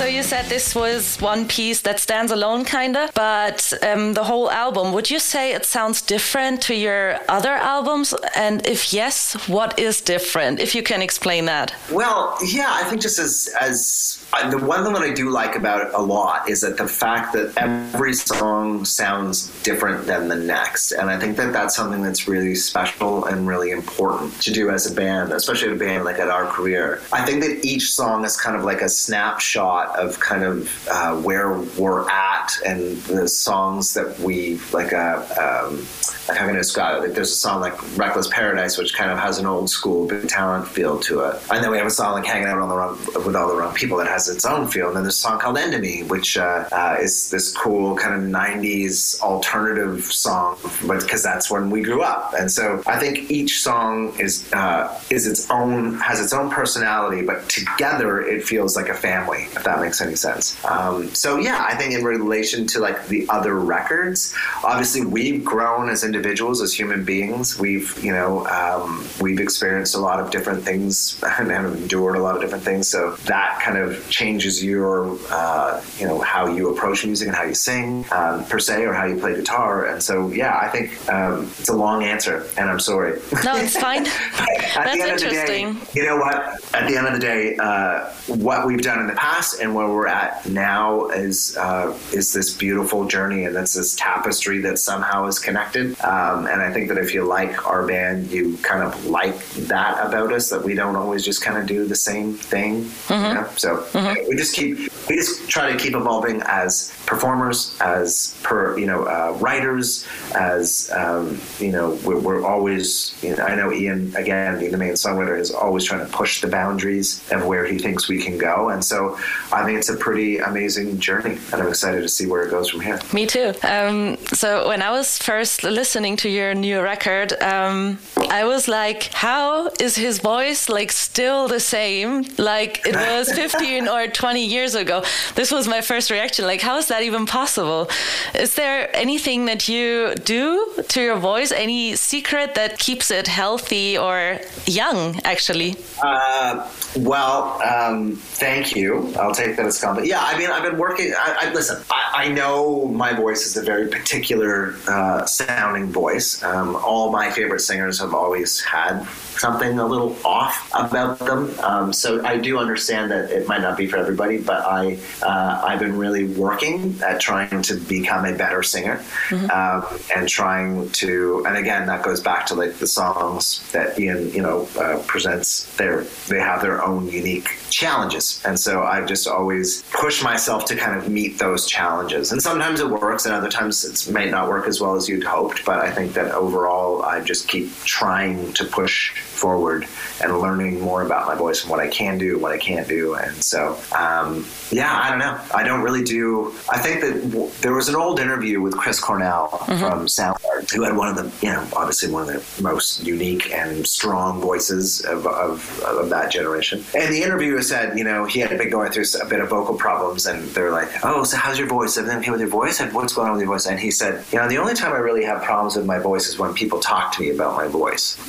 You 0.05 0.23
said 0.23 0.47
this 0.47 0.75
was 0.75 1.17
one 1.21 1.47
piece 1.47 1.81
that 1.81 1.99
stands 1.99 2.31
alone, 2.31 2.65
kinda, 2.65 3.11
but 3.15 3.73
um, 3.83 4.15
the 4.15 4.25
whole 4.25 4.51
album, 4.51 4.93
would 4.93 5.11
you 5.11 5.19
say 5.19 5.53
it 5.53 5.65
sounds 5.65 6.03
different 6.03 6.63
to 6.63 6.75
your 6.75 7.19
other 7.29 7.53
albums? 7.53 8.15
And 8.35 8.65
if 8.67 8.93
yes, 8.93 9.35
what 9.49 9.79
is 9.79 10.01
different? 10.01 10.61
If 10.61 10.75
you 10.75 10.83
can 10.83 11.03
explain 11.03 11.47
that. 11.47 11.75
Well, 11.91 12.37
yeah, 12.45 12.71
I 12.71 12.85
think 12.85 13.03
just 13.03 13.19
as 13.19 13.49
as 13.61 14.18
The 14.51 14.59
one 14.59 14.85
thing 14.85 14.93
that 14.93 15.03
I 15.03 15.13
do 15.13 15.31
like 15.31 15.57
about 15.57 15.87
it 15.87 15.95
a 15.95 16.01
lot 16.01 16.49
is 16.49 16.61
that 16.61 16.77
the 16.77 16.87
fact 16.87 17.33
that 17.33 17.53
every 17.57 18.15
song 18.15 18.85
sounds 18.85 19.51
different 19.63 20.07
than 20.07 20.29
the 20.29 20.37
next, 20.37 20.93
and 20.93 21.11
I 21.11 21.19
think 21.19 21.37
that 21.39 21.53
that's 21.53 21.75
something 21.75 22.03
that's 22.03 22.29
really 22.29 22.55
special 22.55 23.25
and 23.25 23.49
really 23.49 23.71
important 23.71 24.41
to 24.43 24.53
do 24.53 24.71
as 24.71 24.91
a 24.91 24.95
band, 24.95 25.33
especially 25.33 25.73
a 25.73 25.77
band 25.77 26.05
like 26.05 26.19
at 26.19 26.29
our 26.29 26.47
career. 26.47 27.03
I 27.13 27.25
think 27.25 27.43
that 27.43 27.65
each 27.65 27.91
song 27.91 28.25
is 28.25 28.37
kind 28.37 28.57
of 28.57 28.65
like 28.65 28.81
a 28.83 28.89
snapshot 28.89 29.99
of 29.99 30.21
kind 30.21 30.45
of 30.45 30.89
uh, 30.89 31.17
where 31.17 31.59
we're 31.79 32.09
at 32.09 32.53
and 32.65 32.97
the 33.05 33.29
songs 33.29 33.95
that 33.95 34.19
we 34.21 34.61
like. 34.73 34.93
Uh, 34.93 35.67
um, 35.67 35.87
how 36.29 36.47
can 36.47 36.51
I 36.51 36.59
describe? 36.59 37.03
Like 37.03 37.15
there's 37.15 37.31
a 37.31 37.37
song 37.37 37.61
like 37.61 37.75
"Reckless 37.97 38.29
Paradise," 38.29 38.79
which 38.79 38.95
kind 38.95 39.11
of 39.11 39.19
has 39.19 39.39
an 39.39 39.47
old 39.47 39.71
school 39.71 40.07
Billy 40.07 40.27
Talent 40.27 40.67
feel 40.69 40.99
to 41.01 41.21
it, 41.21 41.43
and 41.51 41.63
then 41.63 41.71
we 41.71 41.79
have 41.79 41.87
a 41.87 41.91
song 41.91 42.13
like 42.13 42.27
"Hanging 42.27 42.49
Out 42.49 42.59
on 42.59 42.69
the 42.69 42.77
Wrong 42.77 42.99
with 43.25 43.35
All 43.37 43.49
the 43.49 43.57
Wrong 43.57 43.75
People" 43.75 43.97
that 43.99 44.09
has 44.09 44.29
its 44.29 44.45
own 44.45 44.69
feel, 44.69 44.89
and 44.89 44.97
then 44.97 45.03
there's 45.05 45.17
a 45.17 45.19
song 45.19 45.39
called 45.39 45.59
Enemy, 45.59 46.05
which 46.05 46.37
uh, 46.37 46.69
uh, 46.73 46.97
is 47.01 47.31
this 47.31 47.53
cool 47.57 47.97
kind 47.97 48.15
of 48.15 48.21
'90s 48.29 49.21
alternative 49.21 50.05
song, 50.05 50.59
but 50.87 51.01
because 51.03 51.23
that's 51.23 51.51
when 51.51 51.71
we 51.71 51.83
grew 51.83 52.03
up, 52.03 52.35
and 52.39 52.51
so 52.51 52.83
I 52.87 52.99
think 52.99 53.31
each 53.31 53.61
song 53.61 54.15
is 54.19 54.53
uh, 54.53 55.01
is 55.11 55.27
its 55.27 55.51
own 55.51 55.99
has 56.01 56.21
its 56.21 56.33
own 56.33 56.51
personality, 56.51 57.23
but 57.23 57.49
together 57.49 58.21
it 58.21 58.45
feels 58.45 58.77
like 58.77 58.89
a 58.89 58.95
family, 58.95 59.43
if 59.55 59.65
that 59.65 59.81
makes 59.81 60.01
any 60.01 60.15
sense. 60.15 60.63
Um, 60.65 61.15
so 61.15 61.39
yeah, 61.39 61.65
I 61.67 61.75
think 61.75 61.95
in 61.95 62.05
relation 62.05 62.67
to 62.69 62.81
like 62.81 63.07
the 63.09 63.27
other 63.29 63.55
records, 63.55 64.35
obviously 64.65 65.05
we've 65.05 65.45
grown 65.45 65.89
as 65.89 66.05
individuals, 66.05 66.18
as 66.27 66.73
human 66.73 67.05
beings. 67.05 67.59
We've 67.59 68.03
you 68.03 68.13
know 68.13 68.47
um, 68.47 69.07
we've 69.21 69.41
experienced 69.41 69.95
a 69.95 69.99
lot 69.99 70.21
of 70.21 70.31
different 70.31 70.65
things 70.65 71.21
and 71.39 71.51
have 71.51 71.77
endured 71.77 72.17
a 72.17 72.21
lot 72.21 72.37
of 72.37 72.43
different 72.43 72.65
things. 72.65 72.89
So 72.89 73.13
that 73.27 73.61
kind 73.63 73.79
of 73.79 74.09
changes 74.11 74.63
your 74.63 75.19
uh, 75.31 75.83
you 75.99 76.07
know 76.07 76.21
how 76.21 76.47
you 76.47 76.71
approach 76.71 77.05
music 77.05 77.29
and 77.29 77.37
how 77.37 77.45
you 77.45 77.55
sing 77.55 78.05
um, 78.13 78.45
per 78.45 78.59
se, 78.59 78.85
or 78.85 78.93
how 78.93 79.07
you 79.07 79.19
play 79.19 79.35
guitar. 79.35 79.87
And 79.87 80.03
so 80.03 80.29
yeah, 80.31 80.59
I 80.61 80.69
think 80.69 80.93
um, 81.11 81.45
it's 81.59 81.69
a 81.69 81.77
long 81.77 82.03
answer, 82.05 82.47
and 82.57 82.71
I'm 82.71 82.81
sorry. 82.81 83.21
No, 83.45 83.57
it's 83.57 83.77
fine. 83.89 84.05
That's 84.05 84.97
interesting. 84.97 85.75
Day, 85.75 85.81
you 85.95 86.05
know 86.05 86.17
what? 86.17 86.37
At 86.75 86.89
the 86.89 86.97
end 86.97 87.07
of 87.07 87.15
the 87.15 87.21
day, 87.21 87.57
uh, 87.57 88.11
what 88.27 88.67
we've 88.67 88.83
done 88.83 89.01
in 89.01 89.07
the 89.07 89.15
past 89.15 89.61
and 89.61 89.75
where 89.75 89.89
we're 89.89 90.07
at 90.07 90.47
now 90.49 91.09
is 91.09 91.57
uh, 91.57 91.97
is 92.13 92.33
this 92.33 92.55
beautiful 92.55 93.07
journey, 93.07 93.45
and 93.45 93.57
it's 93.57 93.75
this 93.75 93.95
tapestry 93.97 94.61
that 94.61 94.79
somehow 94.79 95.27
is 95.27 95.39
connected. 95.39 95.97
Um, 96.09 96.47
and 96.47 96.63
I 96.63 96.73
think 96.73 96.89
that 96.89 96.97
if 96.97 97.13
you 97.13 97.25
like 97.25 97.67
our 97.67 97.87
band, 97.87 98.31
you 98.31 98.57
kind 98.63 98.83
of 98.83 99.05
like 99.05 99.39
that 99.69 100.07
about 100.07 100.33
us 100.33 100.49
that 100.49 100.65
we 100.65 100.73
don't 100.73 100.97
always 100.97 101.23
just 101.23 101.43
kind 101.43 101.59
of 101.59 101.67
do 101.67 101.87
the 101.87 101.95
same 101.95 102.33
thing. 102.33 102.85
Mm-hmm. 102.85 103.27
You 103.27 103.35
know? 103.35 103.49
So 103.57 103.77
mm-hmm. 103.77 104.27
we 104.27 104.35
just 104.35 104.57
keep 104.57 104.79
we 105.07 105.17
just 105.17 105.51
try 105.51 105.71
to 105.71 105.77
keep 105.77 105.95
evolving 105.95 106.41
as 106.47 106.95
performers, 107.05 107.77
as 107.83 108.39
per 108.43 108.79
you 108.79 108.87
know 108.87 109.05
uh, 109.05 109.37
writers, 109.39 110.07
as 110.35 110.91
um, 110.95 111.39
you 111.59 111.73
know 111.73 111.99
we're, 112.05 112.19
we're 112.19 112.47
always. 112.47 113.15
You 113.23 113.37
know, 113.37 113.45
I 113.45 113.55
know 113.55 113.71
Ian 113.71 114.17
again, 114.17 114.59
being 114.59 114.73
the 114.73 114.79
main 114.79 114.95
songwriter, 114.95 115.39
is 115.39 115.51
always 115.51 115.85
trying 115.85 116.07
to 116.07 116.11
push 116.11 116.41
the 116.41 116.49
boundaries 116.49 117.23
of 117.33 117.45
where 117.45 117.67
he 117.67 117.79
thinks 117.79 118.09
we 118.09 118.23
can 118.23 118.39
go, 118.39 118.71
and 118.71 118.83
so 118.83 119.19
I 119.53 119.63
think 119.65 119.79
it's 119.79 119.91
a 119.91 119.97
pretty 119.97 120.39
amazing 120.39 121.01
journey, 121.01 121.39
and 121.53 121.61
I'm 121.61 121.69
excited 121.69 122.01
to 122.01 122.09
see 122.09 122.27
where 122.27 122.47
it 122.47 122.51
goes 122.51 122.71
from 122.71 122.81
here. 122.81 122.99
Me 123.13 123.27
too. 123.27 123.53
Um, 123.63 124.17
so 124.39 124.69
when 124.69 124.83
I 124.83 124.93
was 124.93 125.19
first 125.19 125.65
listening 125.65 126.17
to 126.19 126.29
your 126.29 126.55
new 126.55 126.81
record, 126.81 127.33
um, 127.43 127.99
I 128.31 128.45
was 128.45 128.69
like, 128.69 129.13
how 129.13 129.69
is 129.81 129.97
his 129.97 130.21
voice 130.21 130.69
like 130.69 130.93
still 130.93 131.49
the 131.49 131.59
same 131.59 132.25
like 132.39 132.87
it 132.87 132.95
was 132.95 133.33
15 133.35 133.89
or 133.89 134.07
20 134.07 134.45
years 134.47 134.77
ago? 134.77 135.03
This 135.35 135.51
was 135.51 135.67
my 135.67 135.81
first 135.81 136.13
reaction. 136.13 136.45
Like, 136.45 136.61
how 136.61 136.79
is 136.79 136.87
that 136.87 137.03
even 137.03 137.27
possible? 137.27 137.91
Is 138.33 138.55
there 138.55 138.89
anything 138.95 139.47
that 139.47 139.69
you 139.69 140.15
do 140.15 140.73
to 140.87 141.03
your 141.03 141.17
voice? 141.17 141.51
Any 141.51 141.97
secret 141.97 142.55
that 142.55 142.79
keeps 142.79 143.11
it 143.11 143.27
healthy 143.27 143.99
or 143.99 144.39
young, 144.67 145.21
actually? 145.25 145.75
Uh, 146.01 146.65
well, 146.97 147.61
um, 147.63 148.13
thank 148.17 148.75
you. 148.75 149.13
I'll 149.17 149.35
take 149.35 149.57
that 149.57 149.67
as 149.67 149.81
compliment. 149.81 150.09
Yeah, 150.09 150.21
I 150.23 150.39
mean, 150.39 150.51
I've 150.51 150.63
been 150.63 150.79
working. 150.79 151.13
I, 151.17 151.49
I 151.49 151.53
listen. 151.53 151.83
I, 151.91 152.25
I, 152.25 152.29
know 152.29 152.87
my 152.87 153.13
voice 153.15 153.47
is 153.47 153.57
a 153.57 153.63
very 153.63 153.89
particular 153.89 154.75
uh, 154.87 155.25
sounding 155.27 155.93
voice. 155.93 156.43
Um, 156.43 156.77
all 156.77 157.11
my 157.11 157.31
favorite 157.31 157.61
singers 157.61 158.01
have 158.01 158.15
always 158.15 158.61
had 158.61 159.05
something 159.39 159.79
a 159.79 159.87
little 159.87 160.17
off 160.25 160.71
about 160.75 161.19
them. 161.19 161.55
Um, 161.61 161.93
so 161.93 162.25
I 162.25 162.39
do 162.39 162.59
understand 162.59 163.11
that 163.11 163.31
it 163.31 163.47
might 163.49 163.61
not 163.61 163.77
be 163.77 163.87
for 163.87 163.97
everybody, 163.97 164.39
but 164.39 164.65
I 164.65 164.99
uh, 165.23 165.63
I've 165.65 165.79
been 165.79 165.97
really 165.97 166.25
working 166.25 166.99
at 167.03 167.21
trying 167.21 167.63
to 167.63 167.77
become 167.77 168.25
a 168.25 168.35
better 168.35 168.63
singer 168.63 168.97
mm-hmm. 169.29 169.51
um, 169.51 170.01
and 170.17 170.29
trying 170.29 170.91
to. 170.91 171.45
And 171.47 171.57
again, 171.57 171.87
that 171.87 172.03
goes 172.03 172.21
back 172.21 172.47
to 172.47 172.55
like 172.55 172.75
the 172.75 172.87
songs 172.87 173.71
that 173.73 173.99
Ian 173.99 174.33
you 174.33 174.43
know 174.43 174.69
uh, 174.79 175.03
presents. 175.07 175.65
They 175.77 176.07
they 176.29 176.41
have 176.41 176.63
their 176.63 176.78
own 176.85 177.09
unique 177.09 177.49
challenges, 177.71 178.43
and 178.45 178.59
so 178.59 178.83
I've 178.83 179.07
just 179.07 179.27
always 179.27 179.83
pushed 179.93 180.23
myself 180.23 180.65
to 180.67 180.77
kind 180.77 180.99
of 180.99 181.09
meet 181.09 181.39
those 181.39 181.67
challenges. 181.67 182.33
And 182.33 182.43
sometimes 182.43 182.81
it 182.81 182.89
works, 182.89 183.27
and 183.27 183.35
other 183.35 183.51
times 183.51 183.85
it 183.85 184.13
may 184.13 184.31
not 184.31 184.49
work 184.49 184.67
as 184.67 184.81
well 184.81 184.95
as 184.95 185.09
you'd 185.09 185.25
hoped. 185.25 185.65
But 185.65 185.81
I 185.81 185.91
think 185.91 186.13
that 186.15 186.33
overall, 186.33 187.03
I 187.03 187.21
just 187.21 187.49
keep 187.49 187.75
trying 187.85 188.53
to 188.55 188.65
push 188.65 189.13
forward 189.39 189.87
and 190.23 190.39
learning 190.39 190.81
more 190.81 191.03
about 191.03 191.27
my 191.27 191.35
voice 191.35 191.63
and 191.63 191.71
what 191.71 191.81
I 191.81 191.89
can 191.89 192.19
do, 192.19 192.39
what 192.39 192.53
I 192.53 192.59
can't 192.59 192.89
do. 192.89 193.15
And 193.15 193.43
so, 193.43 193.79
um, 193.97 194.47
yeah, 194.71 194.99
I 195.03 195.11
don't 195.11 195.19
know. 195.19 195.41
I 195.55 195.63
don't 195.63 195.83
really 195.83 196.05
do. 196.05 196.55
I 196.69 196.79
think 196.79 197.01
that 197.01 197.31
w- 197.31 197.51
there 197.61 197.75
was 197.75 197.89
an 197.89 197.97
old 197.97 198.21
interview 198.21 198.61
with 198.61 198.77
Chris 198.77 199.01
Cornell 199.01 199.49
mm-hmm. 199.49 199.81
from 199.81 200.07
Soundgarden, 200.07 200.71
who 200.75 200.83
had 200.83 200.97
one 200.97 201.09
of 201.09 201.17
the, 201.17 201.47
you 201.47 201.53
know, 201.53 201.67
obviously 201.77 202.11
one 202.11 202.29
of 202.29 202.57
the 202.57 202.63
most 202.63 203.05
unique 203.07 203.51
and 203.53 203.87
strong 203.87 204.41
voices 204.41 205.05
of, 205.05 205.27
of, 205.27 205.81
of 205.85 206.11
that 206.11 206.31
generation. 206.31 206.85
And 206.95 207.13
the 207.13 207.23
interviewer 207.23 207.63
said, 207.63 207.97
you 207.97 208.05
know, 208.05 208.25
he 208.25 208.41
had 208.41 208.57
been 208.59 208.71
going 208.71 208.91
through 208.93 209.05
a 209.23 209.27
bit 209.27 209.41
of 209.41 209.49
vocal 209.49 209.75
problems, 209.75 210.27
and 210.27 210.49
they're 210.51 210.73
like, 210.73 210.89
"Oh, 211.05 211.25
so 211.25 211.37
how's 211.37 211.59
your 211.59 211.69
voice? 211.69 211.97
Everything 211.97 212.19
okay 212.19 212.31
with 212.31 212.41
your 212.41 212.49
voice? 212.49 212.81
And 212.81 212.93
what's 212.93 213.13
going 213.15 213.29
on 213.29 213.33
with 213.35 213.43
your 213.43 213.51
voice?" 213.51 213.67
And 213.67 213.79
he 213.79 213.91
said, 213.91 214.25
"You 214.33 214.39
know, 214.39 214.49
the 214.49 214.59
only 214.59 214.75
time 214.75 214.93
I 214.93 214.99
really 214.99 215.25
have 215.25 215.43
problems 215.43 215.77
with 215.77 215.87
my 215.87 215.99
voice 215.99 216.29
is 216.29 216.39
when 216.39 216.55
people 216.55 216.81
talk 216.81 217.13
to 217.13 217.23
me 217.23 217.31
about 217.31 217.57
my 217.57 217.69
voice." 217.69 218.19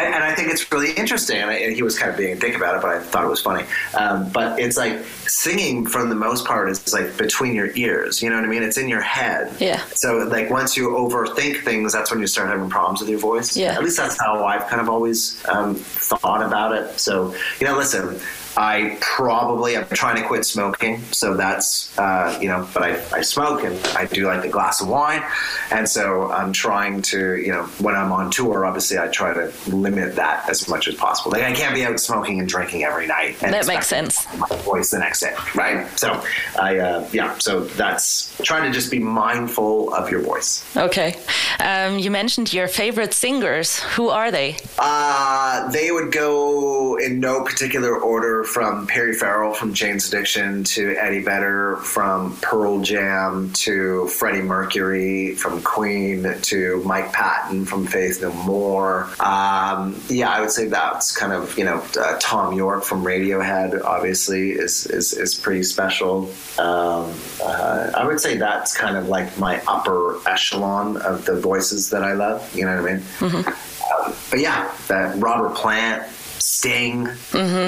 and 0.00 0.24
I 0.24 0.34
think 0.34 0.50
it's 0.50 0.70
really 0.72 0.92
interesting. 0.92 1.38
And, 1.38 1.50
I, 1.50 1.54
and, 1.54 1.74
he 1.74 1.82
was 1.82 1.98
kind 1.98 2.10
of 2.10 2.16
being 2.16 2.36
a 2.36 2.38
dick 2.38 2.56
about 2.56 2.76
it, 2.76 2.82
but 2.82 2.90
I 2.90 3.00
thought 3.00 3.24
it 3.24 3.28
was 3.28 3.40
funny. 3.40 3.64
Um, 3.98 4.30
but 4.30 4.58
it's 4.58 4.76
like 4.76 5.04
singing, 5.26 5.86
for 5.86 6.04
the 6.06 6.14
most 6.14 6.46
part, 6.46 6.68
is 6.70 6.92
like 6.92 7.16
between 7.16 7.54
your 7.54 7.70
ears. 7.74 8.22
You 8.22 8.30
know 8.30 8.36
what 8.36 8.44
I 8.44 8.48
mean? 8.48 8.62
It's 8.62 8.78
in 8.78 8.88
your 8.88 9.00
head. 9.00 9.54
Yeah. 9.60 9.84
So 9.94 10.18
like 10.18 10.50
once 10.50 10.76
you 10.76 10.90
overthink 10.90 11.62
things, 11.64 11.92
that's 11.92 12.10
when 12.10 12.20
you 12.20 12.26
start 12.26 12.48
having 12.48 12.70
problems 12.70 13.00
with 13.00 13.10
your 13.10 13.18
voice. 13.18 13.56
Yeah. 13.56 13.74
At 13.74 13.82
least 13.82 13.96
that's 13.96 14.18
how 14.20 14.44
I've 14.44 14.66
kind 14.68 14.80
of 14.80 14.88
always 14.88 15.42
um, 15.48 15.74
thought 15.74 16.42
about 16.42 16.74
it. 16.74 16.98
So 16.98 17.34
you 17.60 17.66
know, 17.66 17.76
listen. 17.76 18.20
I 18.56 18.96
probably 19.00 19.76
I'm 19.76 19.86
trying 19.88 20.16
to 20.16 20.26
quit 20.26 20.44
smoking, 20.44 21.00
so 21.12 21.36
that's 21.36 21.96
uh, 21.98 22.38
you 22.40 22.48
know, 22.48 22.68
but 22.72 22.82
I, 22.82 23.18
I 23.18 23.20
smoke 23.22 23.64
and 23.64 23.76
I 23.96 24.06
do 24.06 24.26
like 24.26 24.42
the 24.42 24.48
glass 24.48 24.80
of 24.80 24.88
wine, 24.88 25.22
and 25.70 25.88
so 25.88 26.30
I'm 26.30 26.52
trying 26.52 27.02
to 27.02 27.36
you 27.36 27.52
know 27.52 27.64
when 27.78 27.94
I'm 27.96 28.12
on 28.12 28.30
tour, 28.30 28.64
obviously 28.64 28.98
I 28.98 29.08
try 29.08 29.34
to 29.34 29.52
limit 29.68 30.16
that 30.16 30.48
as 30.48 30.68
much 30.68 30.86
as 30.86 30.94
possible. 30.94 31.32
Like 31.32 31.42
I 31.42 31.52
can't 31.52 31.74
be 31.74 31.84
out 31.84 31.98
smoking 31.98 32.38
and 32.38 32.48
drinking 32.48 32.84
every 32.84 33.06
night. 33.06 33.42
And 33.42 33.52
that 33.52 33.66
makes 33.66 33.88
sense. 33.88 34.24
My 34.38 34.48
voice 34.58 34.90
the 34.90 35.00
next 35.00 35.20
day, 35.20 35.34
right? 35.54 35.86
So 35.98 36.22
I 36.60 36.78
uh, 36.78 37.08
yeah, 37.12 37.36
so 37.38 37.64
that's 37.64 38.36
trying 38.42 38.70
to 38.70 38.76
just 38.76 38.90
be 38.90 39.00
mindful 39.00 39.92
of 39.94 40.10
your 40.10 40.20
voice. 40.20 40.64
Okay, 40.76 41.16
um, 41.60 41.98
you 41.98 42.10
mentioned 42.10 42.52
your 42.52 42.68
favorite 42.68 43.14
singers. 43.14 43.80
Who 43.80 44.10
are 44.10 44.30
they? 44.30 44.56
Uh, 44.78 45.68
they 45.70 45.90
would 45.90 46.12
go 46.12 46.96
in 46.98 47.18
no 47.18 47.42
particular 47.42 47.98
order 48.00 48.43
from 48.44 48.86
Perry 48.86 49.14
Farrell 49.14 49.54
from 49.54 49.74
Jane's 49.74 50.08
Addiction 50.08 50.64
to 50.64 50.96
Eddie 50.96 51.22
Vedder 51.22 51.76
from 51.76 52.36
Pearl 52.38 52.80
Jam 52.80 53.52
to 53.54 54.06
Freddie 54.08 54.42
Mercury 54.42 55.34
from 55.34 55.62
Queen 55.62 56.34
to 56.42 56.82
Mike 56.84 57.12
Patton 57.12 57.64
from 57.64 57.86
Faith 57.86 58.22
No 58.22 58.32
More. 58.32 59.08
Um, 59.20 60.00
yeah, 60.08 60.30
I 60.30 60.40
would 60.40 60.50
say 60.50 60.66
that's 60.66 61.16
kind 61.16 61.32
of 61.32 61.56
you 61.58 61.64
know 61.64 61.84
uh, 61.98 62.18
Thom 62.20 62.54
Yorke 62.54 62.84
from 62.84 63.04
Radiohead 63.04 63.82
obviously 63.82 64.50
is 64.52 64.86
is, 64.86 65.12
is 65.12 65.34
pretty 65.34 65.62
special. 65.62 66.30
Um, 66.58 67.12
uh, 67.42 67.90
I 67.94 68.06
would 68.06 68.20
say 68.20 68.36
that's 68.36 68.76
kind 68.76 68.96
of 68.96 69.08
like 69.08 69.36
my 69.38 69.62
upper 69.66 70.18
echelon 70.28 70.96
of 70.98 71.24
the 71.24 71.38
voices 71.40 71.90
that 71.90 72.04
I 72.04 72.12
love. 72.12 72.54
You 72.54 72.66
know 72.66 72.82
what 72.82 72.90
I 72.90 72.94
mean? 72.94 73.02
Mm-hmm. 73.18 74.06
Um, 74.06 74.14
but 74.30 74.40
yeah, 74.40 74.70
that 74.88 75.16
Robert 75.18 75.54
Plant 75.54 76.04
Sting. 76.44 77.08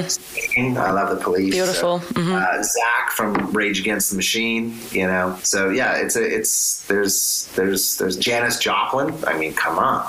Sting. 0.08 0.76
I 0.76 0.90
love 0.90 1.08
the 1.16 1.22
Police. 1.22 1.54
Beautiful. 1.54 2.00
So, 2.00 2.06
Mhm. 2.14 2.34
uh, 2.36 2.62
Zack 2.62 3.10
from 3.12 3.50
Rage 3.52 3.80
Against 3.80 4.10
the 4.10 4.16
Machine. 4.16 4.78
You 4.90 5.06
know. 5.06 5.38
So 5.42 5.70
yeah, 5.70 5.94
it's 5.94 6.14
a 6.16 6.22
it's 6.22 6.82
there's 6.86 7.48
there's 7.56 7.96
there's 7.96 8.16
Janis 8.18 8.58
Joplin. 8.58 9.14
I 9.26 9.38
mean, 9.38 9.54
come 9.54 9.78
on. 9.78 10.06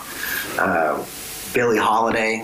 Uh, 0.60 1.04
Billie 1.54 1.78
Holiday. 1.78 2.44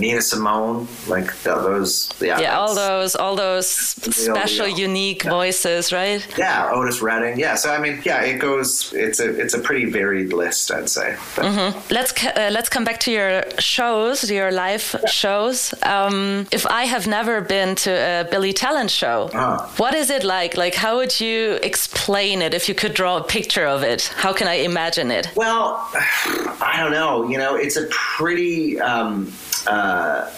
Nina 0.00 0.20
Simone. 0.20 0.88
Like 1.08 1.26
th- 1.42 1.56
those. 1.56 2.10
Yeah. 2.20 2.40
Yeah, 2.40 2.58
all 2.58 2.74
those, 2.74 3.14
all 3.16 3.36
those 3.36 3.66
special, 3.68 4.66
yeah. 4.68 4.76
unique 4.76 5.22
voices, 5.24 5.92
right? 5.92 6.26
Yeah, 6.38 6.70
Otis 6.72 7.00
Redding. 7.02 7.38
Yeah, 7.38 7.54
so 7.56 7.70
I 7.70 7.78
mean, 7.78 8.00
yeah, 8.04 8.22
it 8.22 8.38
goes. 8.38 8.92
It's 8.94 9.20
a 9.20 9.28
it's 9.40 9.54
a 9.54 9.58
pretty 9.58 9.86
varied 9.86 10.32
list, 10.32 10.70
I'd 10.70 10.88
say. 10.88 11.16
But, 11.36 11.46
Let's 11.90 12.12
uh, 12.24 12.50
let's 12.52 12.68
come 12.68 12.84
back 12.84 12.98
to 13.00 13.10
your 13.12 13.42
shows, 13.58 14.30
your 14.30 14.50
live 14.52 14.94
shows. 15.08 15.74
Um, 15.82 16.46
if 16.52 16.66
I 16.66 16.84
have 16.84 17.06
never 17.06 17.40
been 17.40 17.74
to 17.76 17.90
a 17.90 18.24
Billy 18.30 18.52
Talent 18.52 18.90
show, 18.90 19.30
Ah. 19.34 19.70
what 19.76 19.94
is 19.94 20.10
it 20.10 20.24
like? 20.24 20.56
Like, 20.56 20.74
how 20.74 20.96
would 20.96 21.20
you 21.20 21.58
explain 21.62 22.42
it 22.42 22.54
if 22.54 22.68
you 22.68 22.74
could 22.74 22.94
draw 22.94 23.16
a 23.18 23.22
picture 23.24 23.66
of 23.66 23.82
it? 23.82 24.10
How 24.16 24.32
can 24.32 24.48
I 24.48 24.54
imagine 24.64 25.10
it? 25.10 25.28
Well, 25.36 25.88
I 25.94 26.74
don't 26.78 26.92
know. 26.92 27.28
You 27.28 27.38
know, 27.38 27.54
it's 27.56 27.76
a 27.76 27.86
pretty. 27.90 28.80
Um, 28.80 29.32
uh, 29.66 30.30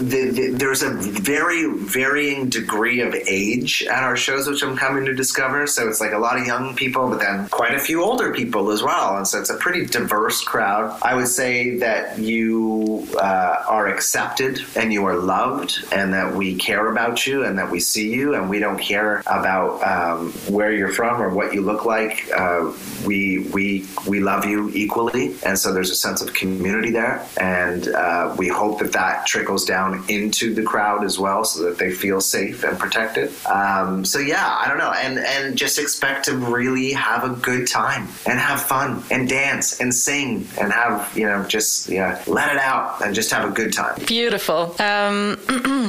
the, 0.00 0.30
the, 0.30 0.48
there's 0.52 0.82
a 0.82 0.90
very 0.90 1.66
varying 1.66 2.48
degree 2.48 3.00
of 3.00 3.14
age 3.14 3.84
at 3.84 4.02
our 4.02 4.16
shows, 4.16 4.46
which 4.46 4.62
I'm 4.62 4.76
coming 4.76 5.04
to 5.06 5.14
discover. 5.14 5.66
So 5.66 5.88
it's 5.88 6.00
like 6.00 6.12
a 6.12 6.18
lot 6.18 6.38
of 6.38 6.46
young 6.46 6.74
people, 6.76 7.08
but 7.08 7.18
then 7.18 7.48
quite 7.48 7.74
a 7.74 7.80
few 7.80 8.02
older 8.02 8.32
people 8.32 8.70
as 8.70 8.82
well. 8.82 9.16
And 9.16 9.26
so 9.26 9.40
it's 9.40 9.50
a 9.50 9.56
pretty 9.56 9.86
diverse 9.86 10.42
crowd. 10.42 10.98
I 11.02 11.14
would 11.14 11.28
say 11.28 11.78
that 11.78 12.18
you 12.18 13.06
uh, 13.20 13.64
are 13.68 13.88
accepted 13.88 14.60
and 14.76 14.92
you 14.92 15.04
are 15.06 15.16
loved, 15.16 15.84
and 15.92 16.12
that 16.14 16.34
we 16.34 16.56
care 16.56 16.90
about 16.90 17.26
you 17.26 17.44
and 17.44 17.58
that 17.58 17.70
we 17.70 17.80
see 17.80 18.12
you, 18.12 18.34
and 18.34 18.48
we 18.48 18.58
don't 18.58 18.78
care 18.78 19.22
about 19.26 19.82
um, 19.82 20.32
where 20.48 20.72
you're 20.72 20.92
from 20.92 21.20
or 21.20 21.30
what 21.30 21.52
you 21.54 21.62
look 21.62 21.84
like. 21.84 22.28
Uh, 22.36 22.72
we 23.04 23.48
we 23.52 23.86
we 24.06 24.20
love 24.20 24.44
you 24.44 24.70
equally, 24.74 25.34
and 25.44 25.58
so 25.58 25.72
there's 25.72 25.90
a 25.90 25.96
sense 25.96 26.22
of 26.22 26.32
community 26.34 26.90
there, 26.90 27.26
and 27.40 27.88
uh, 27.88 28.34
we 28.38 28.48
hope 28.48 28.75
that 28.78 28.92
that 28.92 29.26
trickles 29.26 29.64
down 29.64 30.04
into 30.08 30.54
the 30.54 30.62
crowd 30.62 31.04
as 31.04 31.18
well, 31.18 31.44
so 31.44 31.64
that 31.64 31.78
they 31.78 31.90
feel 31.90 32.20
safe 32.20 32.64
and 32.64 32.78
protected. 32.78 33.32
Um, 33.46 34.04
so 34.04 34.18
yeah, 34.18 34.56
I 34.60 34.68
don't 34.68 34.78
know, 34.78 34.92
and 34.92 35.18
and 35.18 35.56
just 35.56 35.78
expect 35.78 36.26
to 36.26 36.36
really 36.36 36.92
have 36.92 37.24
a 37.24 37.30
good 37.30 37.66
time 37.66 38.08
and 38.26 38.38
have 38.38 38.62
fun 38.62 39.02
and 39.10 39.28
dance 39.28 39.80
and 39.80 39.92
sing 39.94 40.46
and 40.60 40.72
have 40.72 41.12
you 41.16 41.26
know 41.26 41.44
just 41.44 41.88
yeah 41.88 42.22
let 42.26 42.52
it 42.52 42.58
out 42.58 43.02
and 43.02 43.14
just 43.14 43.30
have 43.30 43.48
a 43.48 43.52
good 43.52 43.72
time. 43.72 44.00
Beautiful. 44.06 44.74
Um, 44.80 45.36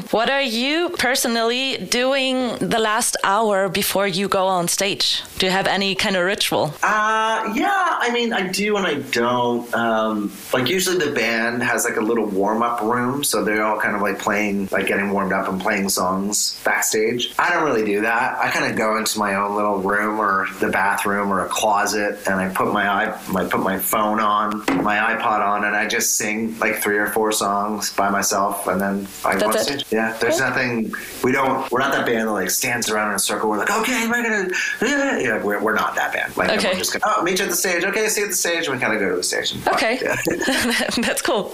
what 0.12 0.30
are 0.30 0.42
you 0.42 0.90
personally 0.98 1.78
doing 1.78 2.56
the 2.58 2.80
last 2.80 3.18
hour 3.24 3.70
before 3.70 4.08
you 4.08 4.28
go 4.28 4.48
on 4.48 4.68
stage? 4.68 5.24
Do 5.38 5.46
you 5.46 5.52
have 5.52 5.68
any 5.68 5.96
kind 5.96 6.16
of 6.16 6.26
ritual? 6.26 6.74
Uh, 6.82 7.54
yeah, 7.56 7.98
I 8.00 8.10
mean, 8.12 8.34
I 8.34 8.48
do 8.48 8.78
and 8.78 8.86
I 8.86 8.96
don't. 8.96 9.74
Um, 9.74 10.32
like, 10.54 10.68
usually 10.68 10.98
the 10.98 11.12
band 11.12 11.64
has 11.64 11.86
like 11.86 11.98
a 11.98 12.02
little 12.02 12.26
warm 12.26 12.62
up 12.64 12.77
room, 12.82 13.24
so 13.24 13.44
they're 13.44 13.64
all 13.64 13.80
kind 13.80 13.96
of 13.96 14.02
like 14.02 14.20
playing, 14.20 14.68
like 14.72 14.88
getting 14.88 15.12
warmed 15.12 15.32
up 15.34 15.48
and 15.48 15.60
playing 15.62 15.90
songs 15.90 16.60
backstage. 16.64 17.34
I 17.40 17.54
don't 17.54 17.64
really 17.64 17.86
do 17.86 18.02
that. 18.02 18.38
I 18.40 18.50
kind 18.50 18.70
of 18.72 18.78
go 18.78 18.98
into 18.98 19.20
my 19.20 19.36
own 19.36 19.56
little 19.56 19.78
room 19.78 20.20
or 20.20 20.48
the 20.60 20.70
bathroom 20.70 21.32
or 21.32 21.46
a 21.46 21.50
closet, 21.50 22.20
and 22.28 22.36
I 22.36 22.50
put 22.50 22.72
my 22.74 22.88
i, 22.88 23.06
I 23.36 23.46
put 23.46 23.62
my 23.62 23.78
phone 23.80 24.20
on, 24.20 24.60
my 24.84 24.98
iPod 25.16 25.46
on, 25.46 25.66
and 25.66 25.76
I 25.76 25.88
just 25.88 26.16
sing 26.16 26.58
like 26.60 26.76
three 26.78 26.98
or 26.98 27.08
four 27.08 27.32
songs 27.32 27.94
by 27.94 28.10
myself, 28.10 28.68
and 28.68 28.80
then 28.82 29.08
I 29.26 29.38
go 29.40 29.48
on 29.48 29.58
stage. 29.58 29.82
it? 29.82 29.92
Yeah, 29.92 30.18
there's 30.20 30.40
nothing. 30.40 30.94
We 31.24 31.32
don't. 31.32 31.70
We're 31.72 31.80
not 31.80 31.92
that 31.94 32.06
band 32.06 32.28
that 32.28 32.32
like 32.32 32.50
stands 32.50 32.90
around 32.90 33.10
in 33.10 33.16
a 33.16 33.20
circle. 33.20 33.50
We're 33.50 33.58
like, 33.58 33.72
okay, 33.72 34.08
we're 34.08 34.24
gonna. 34.24 34.50
Yeah, 34.82 35.20
yeah 35.20 35.44
we're, 35.44 35.62
we're 35.62 35.76
not 35.76 35.96
that 35.96 36.14
band. 36.14 36.36
Like, 36.38 36.50
Okay. 36.58 36.70
we're 36.72 36.78
just 36.80 36.94
gonna, 36.94 37.14
oh, 37.18 37.24
meet 37.24 37.40
you 37.40 37.46
at 37.46 37.52
the 37.52 37.56
stage. 37.58 37.84
Okay, 37.84 38.08
see 38.10 38.22
you 38.22 38.28
at 38.28 38.32
the 38.32 38.36
stage. 38.36 38.68
And 38.68 38.76
we 38.76 38.82
kind 38.82 38.94
of 38.94 39.00
go 39.00 39.10
to 39.10 39.16
the 39.18 39.24
stage. 39.24 39.52
And 39.54 39.68
Okay. 39.70 40.00
Yeah. 40.02 40.16
That's 40.98 41.22
cool. 41.22 41.54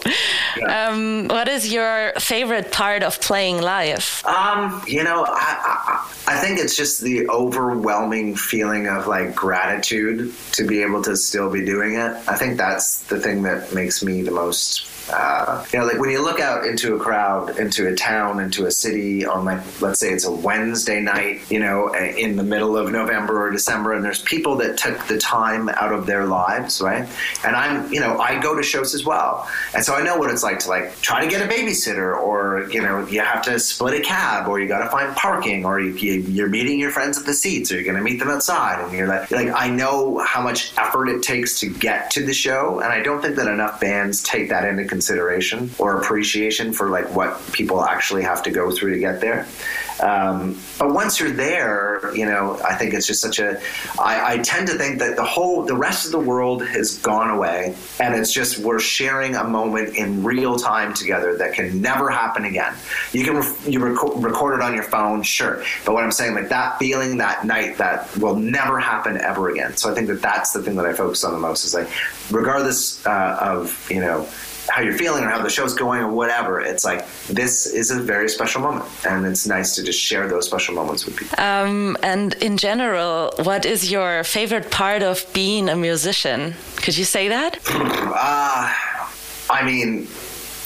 Yeah. 0.57 0.87
Um, 0.89 1.02
what 1.29 1.47
is 1.47 1.71
your 1.71 2.13
favorite 2.19 2.71
part 2.71 3.03
of 3.03 3.19
playing 3.21 3.61
live? 3.61 4.23
Um, 4.25 4.81
you 4.87 5.03
know, 5.03 5.25
I, 5.27 6.05
I, 6.27 6.35
I 6.35 6.39
think 6.39 6.59
it's 6.59 6.75
just 6.75 7.01
the 7.01 7.27
overwhelming 7.29 8.35
feeling 8.35 8.87
of 8.87 9.07
like 9.07 9.35
gratitude 9.35 10.33
to 10.53 10.65
be 10.65 10.81
able 10.81 11.01
to 11.03 11.15
still 11.15 11.49
be 11.49 11.65
doing 11.65 11.95
it. 11.95 12.11
I 12.27 12.35
think 12.35 12.57
that's 12.57 13.03
the 13.03 13.19
thing 13.19 13.43
that 13.43 13.73
makes 13.73 14.03
me 14.03 14.21
the 14.21 14.31
most. 14.31 14.87
Uh, 15.11 15.65
you 15.73 15.79
know, 15.79 15.85
like 15.85 15.99
when 15.99 16.09
you 16.09 16.23
look 16.23 16.39
out 16.39 16.65
into 16.65 16.95
a 16.95 16.99
crowd, 16.99 17.57
into 17.59 17.87
a 17.87 17.95
town, 17.95 18.39
into 18.39 18.65
a 18.65 18.71
city 18.71 19.25
on 19.25 19.43
like, 19.43 19.59
let's 19.81 19.99
say 19.99 20.09
it's 20.11 20.25
a 20.25 20.31
Wednesday 20.31 21.01
night, 21.01 21.41
you 21.51 21.59
know, 21.59 21.93
in 21.93 22.37
the 22.37 22.43
middle 22.43 22.77
of 22.77 22.91
November 22.91 23.45
or 23.45 23.51
December, 23.51 23.93
and 23.93 24.03
there's 24.03 24.21
people 24.21 24.55
that 24.55 24.77
took 24.77 25.05
the 25.07 25.17
time 25.17 25.67
out 25.69 25.91
of 25.91 26.05
their 26.05 26.25
lives, 26.25 26.81
right? 26.81 27.07
And 27.43 27.55
I'm, 27.55 27.91
you 27.91 27.99
know, 27.99 28.17
I 28.17 28.39
go 28.41 28.55
to 28.55 28.63
shows 28.63 28.93
as 28.93 29.03
well, 29.03 29.49
and 29.73 29.83
so 29.83 29.93
I 29.93 30.03
know 30.03 30.17
what 30.17 30.31
it's 30.31 30.43
like 30.43 30.59
to 30.59 30.69
like 30.69 30.99
try 31.01 31.21
to 31.21 31.27
get 31.29 31.41
a 31.41 31.53
babysitter, 31.53 32.17
or 32.17 32.69
you 32.71 32.81
know, 32.81 33.05
you 33.05 33.19
have 33.19 33.41
to 33.43 33.59
split 33.59 33.99
a 33.99 34.01
cab, 34.01 34.47
or 34.47 34.61
you 34.61 34.67
got 34.67 34.83
to 34.83 34.89
find 34.89 35.13
parking, 35.15 35.65
or 35.65 35.81
you, 35.81 35.93
you're 35.93 36.49
meeting 36.49 36.79
your 36.79 36.91
friends 36.91 37.17
at 37.19 37.25
the 37.25 37.33
seats, 37.33 37.71
or 37.71 37.75
you're 37.75 37.83
going 37.83 37.97
to 37.97 38.01
meet 38.01 38.19
them 38.19 38.29
outside, 38.29 38.83
and 38.83 38.93
you're 38.93 39.07
like, 39.07 39.29
like 39.31 39.49
I 39.53 39.69
know 39.69 40.19
how 40.19 40.41
much 40.41 40.71
effort 40.77 41.09
it 41.09 41.23
takes 41.23 41.59
to 41.59 41.67
get 41.67 42.09
to 42.11 42.25
the 42.25 42.33
show, 42.33 42.79
and 42.79 42.91
I 42.91 43.01
don't 43.01 43.21
think 43.21 43.35
that 43.35 43.47
enough 43.47 43.81
bands 43.81 44.23
take 44.23 44.47
that 44.49 44.63
into 44.63 44.92
consideration 44.93 45.71
or 45.79 45.99
appreciation 45.99 46.71
for 46.71 46.89
like 46.89 47.07
what 47.15 47.41
people 47.51 47.83
actually 47.83 48.21
have 48.21 48.43
to 48.43 48.51
go 48.51 48.69
through 48.69 48.93
to 48.93 48.99
get 48.99 49.19
there. 49.19 49.47
Um, 50.01 50.59
but 50.79 50.93
once 50.93 51.19
you're 51.19 51.31
there, 51.31 52.15
you 52.15 52.25
know, 52.25 52.59
I 52.63 52.75
think 52.75 52.93
it's 52.93 53.07
just 53.07 53.21
such 53.21 53.39
a. 53.39 53.59
I, 53.99 54.33
I 54.33 54.37
tend 54.39 54.67
to 54.67 54.73
think 54.73 54.99
that 54.99 55.15
the 55.15 55.23
whole, 55.23 55.63
the 55.63 55.75
rest 55.75 56.05
of 56.05 56.11
the 56.11 56.19
world 56.19 56.65
has 56.65 56.97
gone 56.99 57.29
away, 57.29 57.75
and 57.99 58.13
it's 58.15 58.33
just 58.33 58.59
we're 58.59 58.79
sharing 58.79 59.35
a 59.35 59.43
moment 59.43 59.95
in 59.95 60.23
real 60.23 60.57
time 60.57 60.93
together 60.93 61.37
that 61.37 61.53
can 61.53 61.81
never 61.81 62.09
happen 62.09 62.45
again. 62.45 62.73
You 63.13 63.23
can 63.23 63.35
ref- 63.37 63.67
you 63.67 63.79
reco- 63.79 64.21
record 64.21 64.59
it 64.59 64.61
on 64.61 64.73
your 64.73 64.83
phone, 64.83 65.23
sure, 65.23 65.63
but 65.85 65.93
what 65.93 66.03
I'm 66.03 66.11
saying, 66.11 66.33
like 66.35 66.49
that 66.49 66.79
feeling 66.79 67.17
that 67.17 67.45
night, 67.45 67.77
that 67.77 68.15
will 68.17 68.35
never 68.35 68.79
happen 68.79 69.17
ever 69.17 69.49
again. 69.49 69.77
So 69.77 69.91
I 69.91 69.95
think 69.95 70.07
that 70.07 70.21
that's 70.21 70.53
the 70.53 70.61
thing 70.61 70.75
that 70.75 70.85
I 70.85 70.93
focus 70.93 71.23
on 71.23 71.33
the 71.33 71.39
most 71.39 71.65
is 71.65 71.73
like, 71.73 71.89
regardless 72.31 73.05
uh, 73.05 73.37
of 73.39 73.87
you 73.89 74.01
know 74.01 74.27
how 74.69 74.81
you're 74.81 74.97
feeling 74.97 75.23
or 75.23 75.29
how 75.29 75.41
the 75.41 75.49
show's 75.49 75.73
going 75.73 76.01
or 76.01 76.11
whatever. 76.11 76.59
It's 76.59 76.85
like 76.85 77.07
this 77.27 77.65
is 77.65 77.91
a 77.91 77.99
very 78.01 78.29
special 78.29 78.61
moment, 78.61 78.85
and 79.05 79.25
it's 79.25 79.45
nice 79.47 79.75
to 79.75 79.83
just 79.83 79.99
share 79.99 80.27
those 80.27 80.45
special 80.45 80.73
moments 80.75 81.05
with 81.05 81.17
people. 81.17 81.39
Um, 81.39 81.97
and 82.03 82.33
in 82.35 82.57
general, 82.57 83.33
what 83.43 83.65
is 83.65 83.91
your 83.91 84.23
favorite 84.23 84.71
part 84.71 85.03
of 85.03 85.25
being 85.33 85.69
a 85.69 85.75
musician? 85.75 86.55
Could 86.77 86.97
you 86.97 87.05
say 87.05 87.27
that? 87.29 87.59
Uh, 88.15 88.71
I 89.49 89.65
mean, 89.65 90.07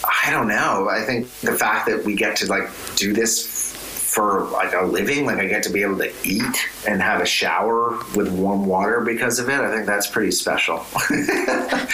I 0.03 0.31
don't 0.31 0.47
know. 0.47 0.89
I 0.89 1.01
think 1.03 1.29
the 1.41 1.53
fact 1.55 1.87
that 1.87 2.03
we 2.03 2.15
get 2.15 2.35
to 2.37 2.47
like 2.47 2.69
do 2.95 3.13
this 3.13 3.76
for 4.17 4.45
like 4.45 4.73
a 4.73 4.81
living, 4.83 5.27
like 5.27 5.37
I 5.37 5.45
get 5.45 5.61
to 5.63 5.69
be 5.69 5.83
able 5.83 5.99
to 5.99 6.11
eat 6.23 6.57
and 6.87 6.99
have 7.03 7.21
a 7.21 7.25
shower 7.25 7.99
with 8.15 8.29
warm 8.33 8.65
water 8.65 9.01
because 9.01 9.37
of 9.37 9.47
it. 9.47 9.59
I 9.59 9.71
think 9.71 9.85
that's 9.85 10.07
pretty 10.07 10.31
special. 10.31 10.83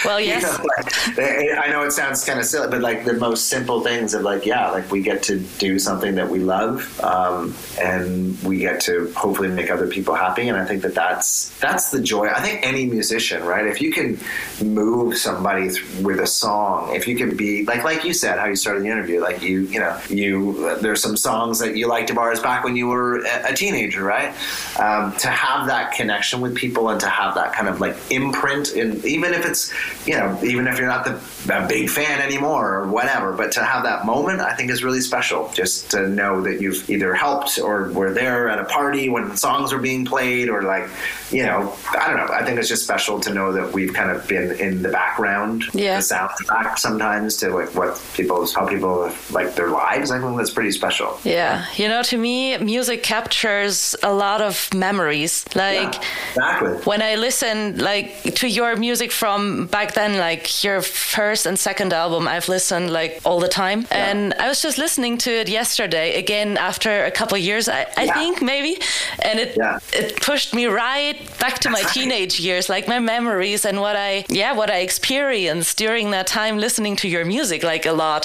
Well, 0.04 0.20
You 0.20 0.26
yes. 0.28 0.42
know, 0.58 0.64
like, 0.76 1.18
eh, 1.18 1.54
I 1.56 1.70
know 1.70 1.82
it 1.84 1.92
sounds 1.92 2.24
kind 2.24 2.38
of 2.38 2.44
silly, 2.44 2.68
but 2.68 2.80
like 2.82 3.04
the 3.06 3.14
most 3.14 3.48
simple 3.48 3.80
things 3.80 4.12
of 4.12 4.20
like, 4.22 4.44
yeah, 4.44 4.70
like 4.70 4.90
we 4.90 5.00
get 5.00 5.22
to 5.24 5.38
do 5.58 5.78
something 5.78 6.14
that 6.16 6.28
we 6.28 6.40
love, 6.40 7.00
um, 7.02 7.54
and 7.80 8.38
we 8.42 8.58
get 8.58 8.80
to 8.82 9.10
hopefully 9.16 9.48
make 9.48 9.70
other 9.70 9.86
people 9.86 10.14
happy. 10.14 10.48
And 10.48 10.58
I 10.58 10.64
think 10.66 10.82
that 10.82 10.94
that's 10.94 11.48
that's 11.58 11.90
the 11.90 12.02
joy. 12.02 12.28
I 12.28 12.40
think 12.42 12.66
any 12.66 12.84
musician, 12.86 13.44
right? 13.44 13.66
If 13.66 13.80
you 13.80 13.92
can 13.92 14.18
move 14.62 15.16
somebody 15.16 15.70
th- 15.70 15.82
with 16.02 16.20
a 16.20 16.26
song, 16.26 16.94
if 16.94 17.08
you 17.08 17.16
can 17.16 17.34
be 17.36 17.64
like 17.64 17.82
like 17.84 18.04
you 18.04 18.12
said, 18.12 18.38
how 18.38 18.46
you 18.46 18.56
started 18.56 18.82
the 18.82 18.88
interview, 18.88 19.20
like 19.22 19.40
you 19.42 19.60
you 19.62 19.80
know 19.80 19.98
you 20.10 20.76
there's 20.82 21.00
some 21.00 21.16
songs 21.16 21.58
that 21.60 21.76
you 21.76 21.88
liked 21.88 22.10
ours 22.18 22.40
back 22.40 22.64
when 22.64 22.76
you 22.76 22.88
were 22.88 23.18
a, 23.24 23.52
a 23.52 23.54
teenager, 23.54 24.02
right? 24.04 24.34
Um, 24.78 25.12
to 25.18 25.28
have 25.28 25.66
that 25.68 25.92
connection 25.92 26.40
with 26.40 26.54
people 26.56 26.88
and 26.88 27.00
to 27.00 27.08
have 27.08 27.34
that 27.36 27.52
kind 27.54 27.68
of 27.68 27.80
like 27.80 27.96
imprint 28.10 28.72
in 28.72 29.04
even 29.06 29.32
if 29.34 29.46
it's 29.46 29.72
you 30.06 30.16
know 30.16 30.38
even 30.42 30.66
if 30.66 30.78
you're 30.78 30.88
not 30.88 31.04
the 31.04 31.20
a 31.54 31.66
big 31.68 31.88
fan 31.90 32.20
anymore 32.22 32.74
or 32.74 32.88
whatever 32.88 33.32
but 33.34 33.52
to 33.52 33.62
have 33.62 33.82
that 33.84 34.06
moment 34.06 34.40
i 34.40 34.54
think 34.54 34.70
is 34.70 34.82
really 34.82 35.00
special. 35.00 35.50
Just 35.54 35.90
to 35.92 36.08
know 36.08 36.40
that 36.42 36.60
you've 36.60 36.88
either 36.88 37.14
helped 37.14 37.58
or 37.58 37.90
were 37.92 38.12
there 38.12 38.48
at 38.48 38.58
a 38.58 38.64
party 38.64 39.08
when 39.08 39.36
songs 39.36 39.72
were 39.72 39.78
being 39.78 40.04
played 40.04 40.48
or 40.48 40.62
like 40.62 40.88
you 41.30 41.44
know 41.44 41.74
i 41.98 42.08
don't 42.08 42.16
know. 42.16 42.32
I 42.32 42.44
think 42.44 42.58
it's 42.58 42.68
just 42.68 42.82
special 42.84 43.20
to 43.20 43.32
know 43.34 43.52
that 43.52 43.72
we've 43.72 43.92
kind 43.92 44.10
of 44.10 44.26
been 44.26 44.52
in 44.58 44.82
the 44.82 44.88
background 44.88 45.64
Yeah. 45.72 45.96
the 45.96 46.02
soundtrack 46.02 46.78
sometimes 46.78 47.36
to 47.38 47.50
like 47.50 47.74
what 47.74 48.00
people 48.14 48.46
how 48.54 48.66
people 48.66 49.12
like 49.30 49.54
their 49.54 49.68
lives. 49.70 50.10
I 50.10 50.20
think 50.20 50.36
that's 50.36 50.50
pretty 50.50 50.72
special. 50.72 51.18
Yeah, 51.24 51.64
you 51.76 51.88
know, 51.88 51.93
to 52.02 52.16
me, 52.18 52.56
music 52.58 53.02
captures 53.02 53.94
a 54.02 54.12
lot 54.12 54.40
of 54.40 54.72
memories. 54.74 55.44
Like, 55.54 55.94
Yeah, 55.94 56.00
exactly. 56.30 56.72
when 56.84 57.02
I 57.02 57.14
listen 57.16 57.78
like 57.78 58.34
to 58.34 58.46
your 58.48 58.76
music 58.76 59.12
from 59.12 59.66
back 59.66 59.94
then, 59.94 60.18
like 60.18 60.62
your 60.64 60.82
first 60.82 61.46
and 61.46 61.58
second 61.58 61.92
album, 61.92 62.26
I've 62.28 62.48
listened 62.48 62.90
like 62.90 63.20
all 63.24 63.40
the 63.40 63.48
time, 63.48 63.86
and 63.90 64.34
I 64.38 64.48
was 64.48 64.60
just 64.62 64.78
listening 64.78 65.18
to 65.18 65.30
it 65.30 65.48
yesterday 65.48 66.18
again 66.18 66.56
after 66.56 67.04
a 67.04 67.10
couple 67.10 67.38
years, 67.38 67.68
I, 67.68 67.86
I 67.96 68.04
Yeah. 68.04 68.14
think 68.14 68.42
maybe, 68.42 68.78
and 69.22 69.38
it 69.38 69.56
Yeah. 69.56 69.78
it 69.92 70.20
pushed 70.20 70.54
me 70.54 70.66
right 70.66 71.16
back 71.38 71.58
to 71.60 71.70
my 71.70 71.80
right. 71.82 71.92
teenage 71.94 72.40
years, 72.40 72.68
like 72.68 72.88
my 72.88 72.98
memories 72.98 73.64
and 73.64 73.80
what 73.80 73.96
I 73.96 74.24
yeah 74.28 74.52
what 74.54 74.70
I 74.70 74.78
experienced 74.78 75.76
during 75.78 76.10
that 76.12 76.26
time 76.26 76.58
listening 76.58 76.96
to 76.96 77.08
your 77.08 77.24
music 77.24 77.62
like 77.62 77.86
a 77.86 77.92
lot. 77.92 78.22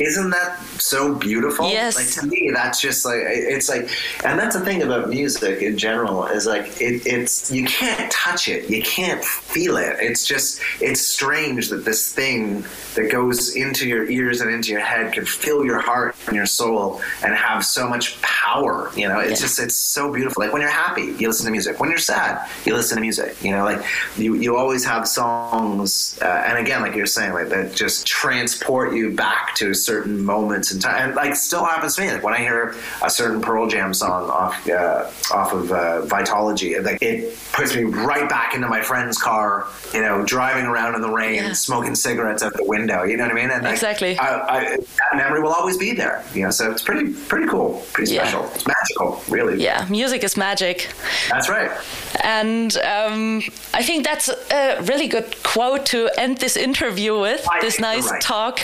Isn't 0.00 0.30
that 0.30 0.58
so 0.78 1.14
beautiful? 1.14 1.70
Yes. 1.70 1.96
Like 1.96 2.10
to 2.18 2.26
me, 2.26 2.50
that's 2.54 2.80
just 2.80 3.04
like 3.08 3.20
it's 3.24 3.68
like, 3.68 3.88
and 4.24 4.38
that's 4.38 4.54
the 4.56 4.64
thing 4.64 4.82
about 4.82 5.08
music 5.08 5.62
in 5.62 5.76
general 5.76 6.26
is 6.26 6.46
like 6.46 6.66
it, 6.80 7.06
it's 7.06 7.50
you 7.50 7.64
can't 7.66 8.10
touch 8.12 8.48
it, 8.48 8.68
you 8.70 8.82
can't 8.82 9.24
feel 9.24 9.76
it. 9.76 9.96
It's 10.00 10.26
just 10.26 10.60
it's 10.80 11.00
strange 11.00 11.68
that 11.70 11.84
this 11.84 12.12
thing 12.12 12.64
that 12.94 13.10
goes 13.10 13.54
into 13.56 13.88
your 13.88 14.08
ears 14.10 14.40
and 14.40 14.50
into 14.52 14.70
your 14.70 14.80
head 14.80 15.12
can 15.12 15.24
fill 15.24 15.64
your 15.64 15.78
heart 15.80 16.14
and 16.26 16.36
your 16.36 16.46
soul 16.46 17.00
and 17.24 17.34
have 17.34 17.64
so 17.64 17.88
much 17.88 18.20
power. 18.22 18.90
You 18.96 19.08
know, 19.08 19.18
it's 19.20 19.40
Yeah. 19.40 19.46
just 19.46 19.58
it's 19.60 19.76
so 19.76 20.12
beautiful. 20.12 20.42
Like 20.42 20.52
when 20.52 20.62
you're 20.62 20.70
happy, 20.70 21.14
you 21.18 21.28
listen 21.28 21.46
to 21.46 21.52
music. 21.52 21.80
When 21.80 21.90
you're 21.90 21.98
sad, 21.98 22.48
you 22.64 22.74
listen 22.74 22.96
to 22.96 23.00
music. 23.02 23.36
You 23.42 23.52
know, 23.52 23.64
like 23.64 23.82
you 24.16 24.34
you 24.34 24.56
always 24.56 24.84
have 24.84 25.06
songs, 25.08 26.18
uh, 26.22 26.44
and 26.46 26.58
again, 26.58 26.82
like 26.82 26.94
you're 26.94 27.06
saying, 27.06 27.32
like 27.32 27.48
that 27.50 27.74
just 27.74 28.06
transport 28.06 28.94
you 28.94 29.10
back 29.10 29.54
to 29.56 29.74
certain 29.74 30.24
moments 30.24 30.72
in 30.72 30.78
time. 30.80 30.96
And 31.08 31.14
like 31.14 31.34
still 31.36 31.64
happens 31.64 31.96
to 31.96 32.02
me. 32.02 32.10
Like 32.12 32.22
when 32.22 32.34
I 32.34 32.38
hear 32.38 32.74
a 33.02 33.10
certain 33.10 33.40
Pearl 33.40 33.66
Jam 33.68 33.94
song 33.94 34.28
off 34.30 34.68
uh, 34.68 35.10
off 35.32 35.52
of 35.52 35.70
uh, 35.72 36.02
Vitology, 36.06 36.82
like 36.84 37.00
it 37.02 37.36
puts 37.52 37.74
me 37.74 37.84
right 37.84 38.28
back 38.28 38.54
into 38.54 38.68
my 38.68 38.80
friend's 38.80 39.18
car. 39.18 39.66
You 39.94 40.02
know, 40.02 40.24
driving 40.24 40.64
around 40.66 40.94
in 40.94 41.00
the 41.00 41.10
rain, 41.10 41.34
Yeah. 41.36 41.52
smoking 41.52 41.94
cigarettes 41.94 42.42
out 42.42 42.52
the 42.54 42.64
window. 42.64 43.04
You 43.04 43.16
know 43.16 43.24
what 43.24 43.32
I 43.32 43.34
mean? 43.34 43.50
And 43.50 43.62
like, 43.64 43.72
Exactly. 43.72 44.18
I, 44.18 44.26
I, 44.58 44.76
that 44.76 45.16
memory 45.16 45.40
will 45.42 45.52
always 45.52 45.76
be 45.78 45.94
there. 45.94 46.24
You 46.34 46.44
know, 46.44 46.50
so 46.50 46.70
it's 46.70 46.82
pretty 46.82 47.12
pretty 47.28 47.46
cool, 47.46 47.84
pretty 47.92 48.12
Yeah. 48.14 48.22
special. 48.28 48.50
It's 48.54 48.66
magical, 48.66 49.22
really. 49.28 49.62
Yeah, 49.62 49.86
music 49.88 50.24
is 50.24 50.36
magic. 50.36 50.88
That's 51.30 51.48
right. 51.48 51.70
And 52.22 52.76
um, 52.78 53.42
I 53.74 53.82
think 53.82 54.04
that's 54.04 54.28
a 54.28 54.80
really 54.82 55.08
good 55.08 55.42
quote 55.42 55.86
to 55.86 56.08
end 56.18 56.38
this 56.38 56.56
interview 56.56 57.18
with, 57.18 57.46
I 57.50 57.60
this 57.60 57.78
nice 57.80 58.10
right. 58.10 58.20
talk. 58.20 58.60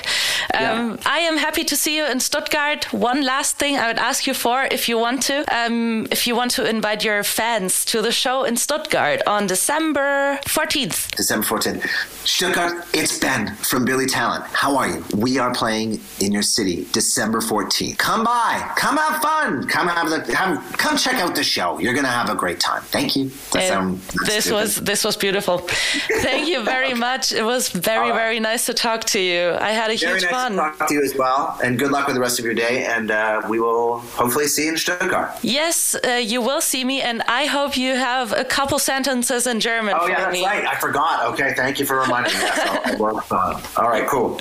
Um, 0.53 0.99
I 1.07 1.21
am 1.21 1.37
happy 1.37 1.65
to 1.65 1.77
see 1.77 1.97
you 1.97 2.05
in 2.07 2.21
Stuttgart. 2.21 2.93
One 2.93 3.23
last 3.23 3.59
thing 3.59 3.77
I 3.77 3.87
would 3.89 3.99
ask 3.99 4.24
you 4.27 4.35
for, 4.35 4.65
if 4.71 4.89
you 4.89 4.99
want 4.99 5.23
to, 5.25 5.45
um, 5.55 6.07
if 6.11 6.27
you 6.27 6.35
want 6.37 6.51
to 6.53 6.69
invite 6.69 7.05
your 7.05 7.23
fans 7.23 7.85
to 7.87 8.03
the 8.03 8.13
show 8.13 8.45
in 8.45 8.57
Stuttgart 8.57 9.23
on 9.27 9.47
December 9.47 10.39
14th. 10.45 11.15
December 11.17 11.47
14th. 11.47 11.87
Stuttgart, 12.27 12.87
it's 12.95 13.19
Ben 13.19 13.55
from 13.57 13.85
Billy 13.85 14.07
Talent. 14.07 14.45
How 14.47 14.77
are 14.77 14.89
you? 14.89 15.05
We 15.15 15.39
are 15.39 15.53
playing 15.55 16.01
in 16.21 16.33
your 16.33 16.43
city 16.43 16.87
December 16.93 17.41
14th. 17.41 17.99
Come 17.99 18.25
by. 18.25 18.73
Come 18.77 18.97
have 18.97 19.21
fun. 19.21 19.67
Come 19.69 19.89
have 19.89 20.09
the 20.09 20.35
have, 20.35 20.77
come 20.79 20.97
check 20.97 21.15
out 21.15 21.35
the 21.35 21.45
show. 21.45 21.79
You're 21.79 21.93
going 21.93 22.07
to 22.07 22.11
have 22.11 22.31
a 22.31 22.35
great 22.35 22.61
time. 22.61 22.83
Thank 22.85 23.17
you. 23.17 23.31
This 23.53 24.45
stupid. 24.45 24.53
was 24.53 24.77
this 24.77 25.05
was 25.05 25.17
beautiful. 25.17 25.59
Thank 25.59 26.49
you 26.49 26.65
very 26.65 26.95
much. 27.09 27.33
It 27.33 27.45
was 27.45 27.69
very 27.69 28.11
very 28.13 28.41
nice 28.41 28.67
to 28.67 28.75
talk 28.75 29.05
to 29.05 29.21
you. 29.21 29.53
I 29.61 29.71
had 29.71 29.91
a 29.91 29.97
very 29.97 30.13
huge 30.13 30.23
nice 30.23 30.31
fun. 30.31 30.53
to 30.53 30.59
talk 30.59 30.89
to 30.89 30.95
you 30.95 31.03
as 31.03 31.15
well. 31.15 31.59
And 31.63 31.79
good 31.79 31.91
luck 31.91 32.07
with 32.07 32.17
the 32.17 32.21
rest 32.21 32.39
of 32.39 32.45
your 32.45 32.55
day. 32.55 32.85
And 32.85 33.11
uh, 33.11 33.43
we 33.49 33.61
will 33.61 34.03
hopefully 34.17 34.47
see 34.47 34.65
you 34.65 34.71
in 34.73 34.77
Stuttgart. 34.79 35.31
Yes, 35.43 35.95
uh, 36.05 36.13
you 36.13 36.41
will 36.41 36.61
see 36.61 36.85
me, 36.85 37.03
and 37.03 37.23
I 37.29 37.47
hope 37.47 37.77
you 37.77 37.95
have 37.95 38.33
a 38.33 38.45
couple 38.45 38.79
sentences 38.79 39.47
in 39.47 39.61
German 39.61 39.95
Oh, 39.97 40.05
for 40.05 40.11
yeah, 40.11 40.21
that's 40.21 40.33
me. 40.33 40.45
right. 40.45 40.65
I 40.67 40.75
forgot. 40.77 41.27
Okay, 41.33 41.55
thank 41.57 41.79
you 41.79 41.87
for 41.87 41.99
reminding 42.01 42.33
me. 42.33 42.41
Yes, 42.41 42.59
I'll, 42.69 42.93
I'll 42.93 42.99
work. 42.99 43.33
All 43.79 43.89
right, 43.89 44.07
cool. 44.09 44.41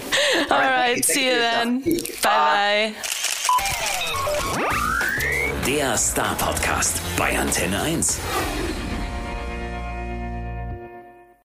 All 0.51 0.59
right, 0.59 1.03
see 1.03 1.25
you 1.25 1.35
then. 1.35 1.79
Bye 1.81 2.93
bye. 2.93 2.95
Der 5.65 5.97
Star 5.97 6.35
Podcast 6.35 6.99
bei 7.17 7.37
Antenne 7.39 7.81
1. 7.83 8.19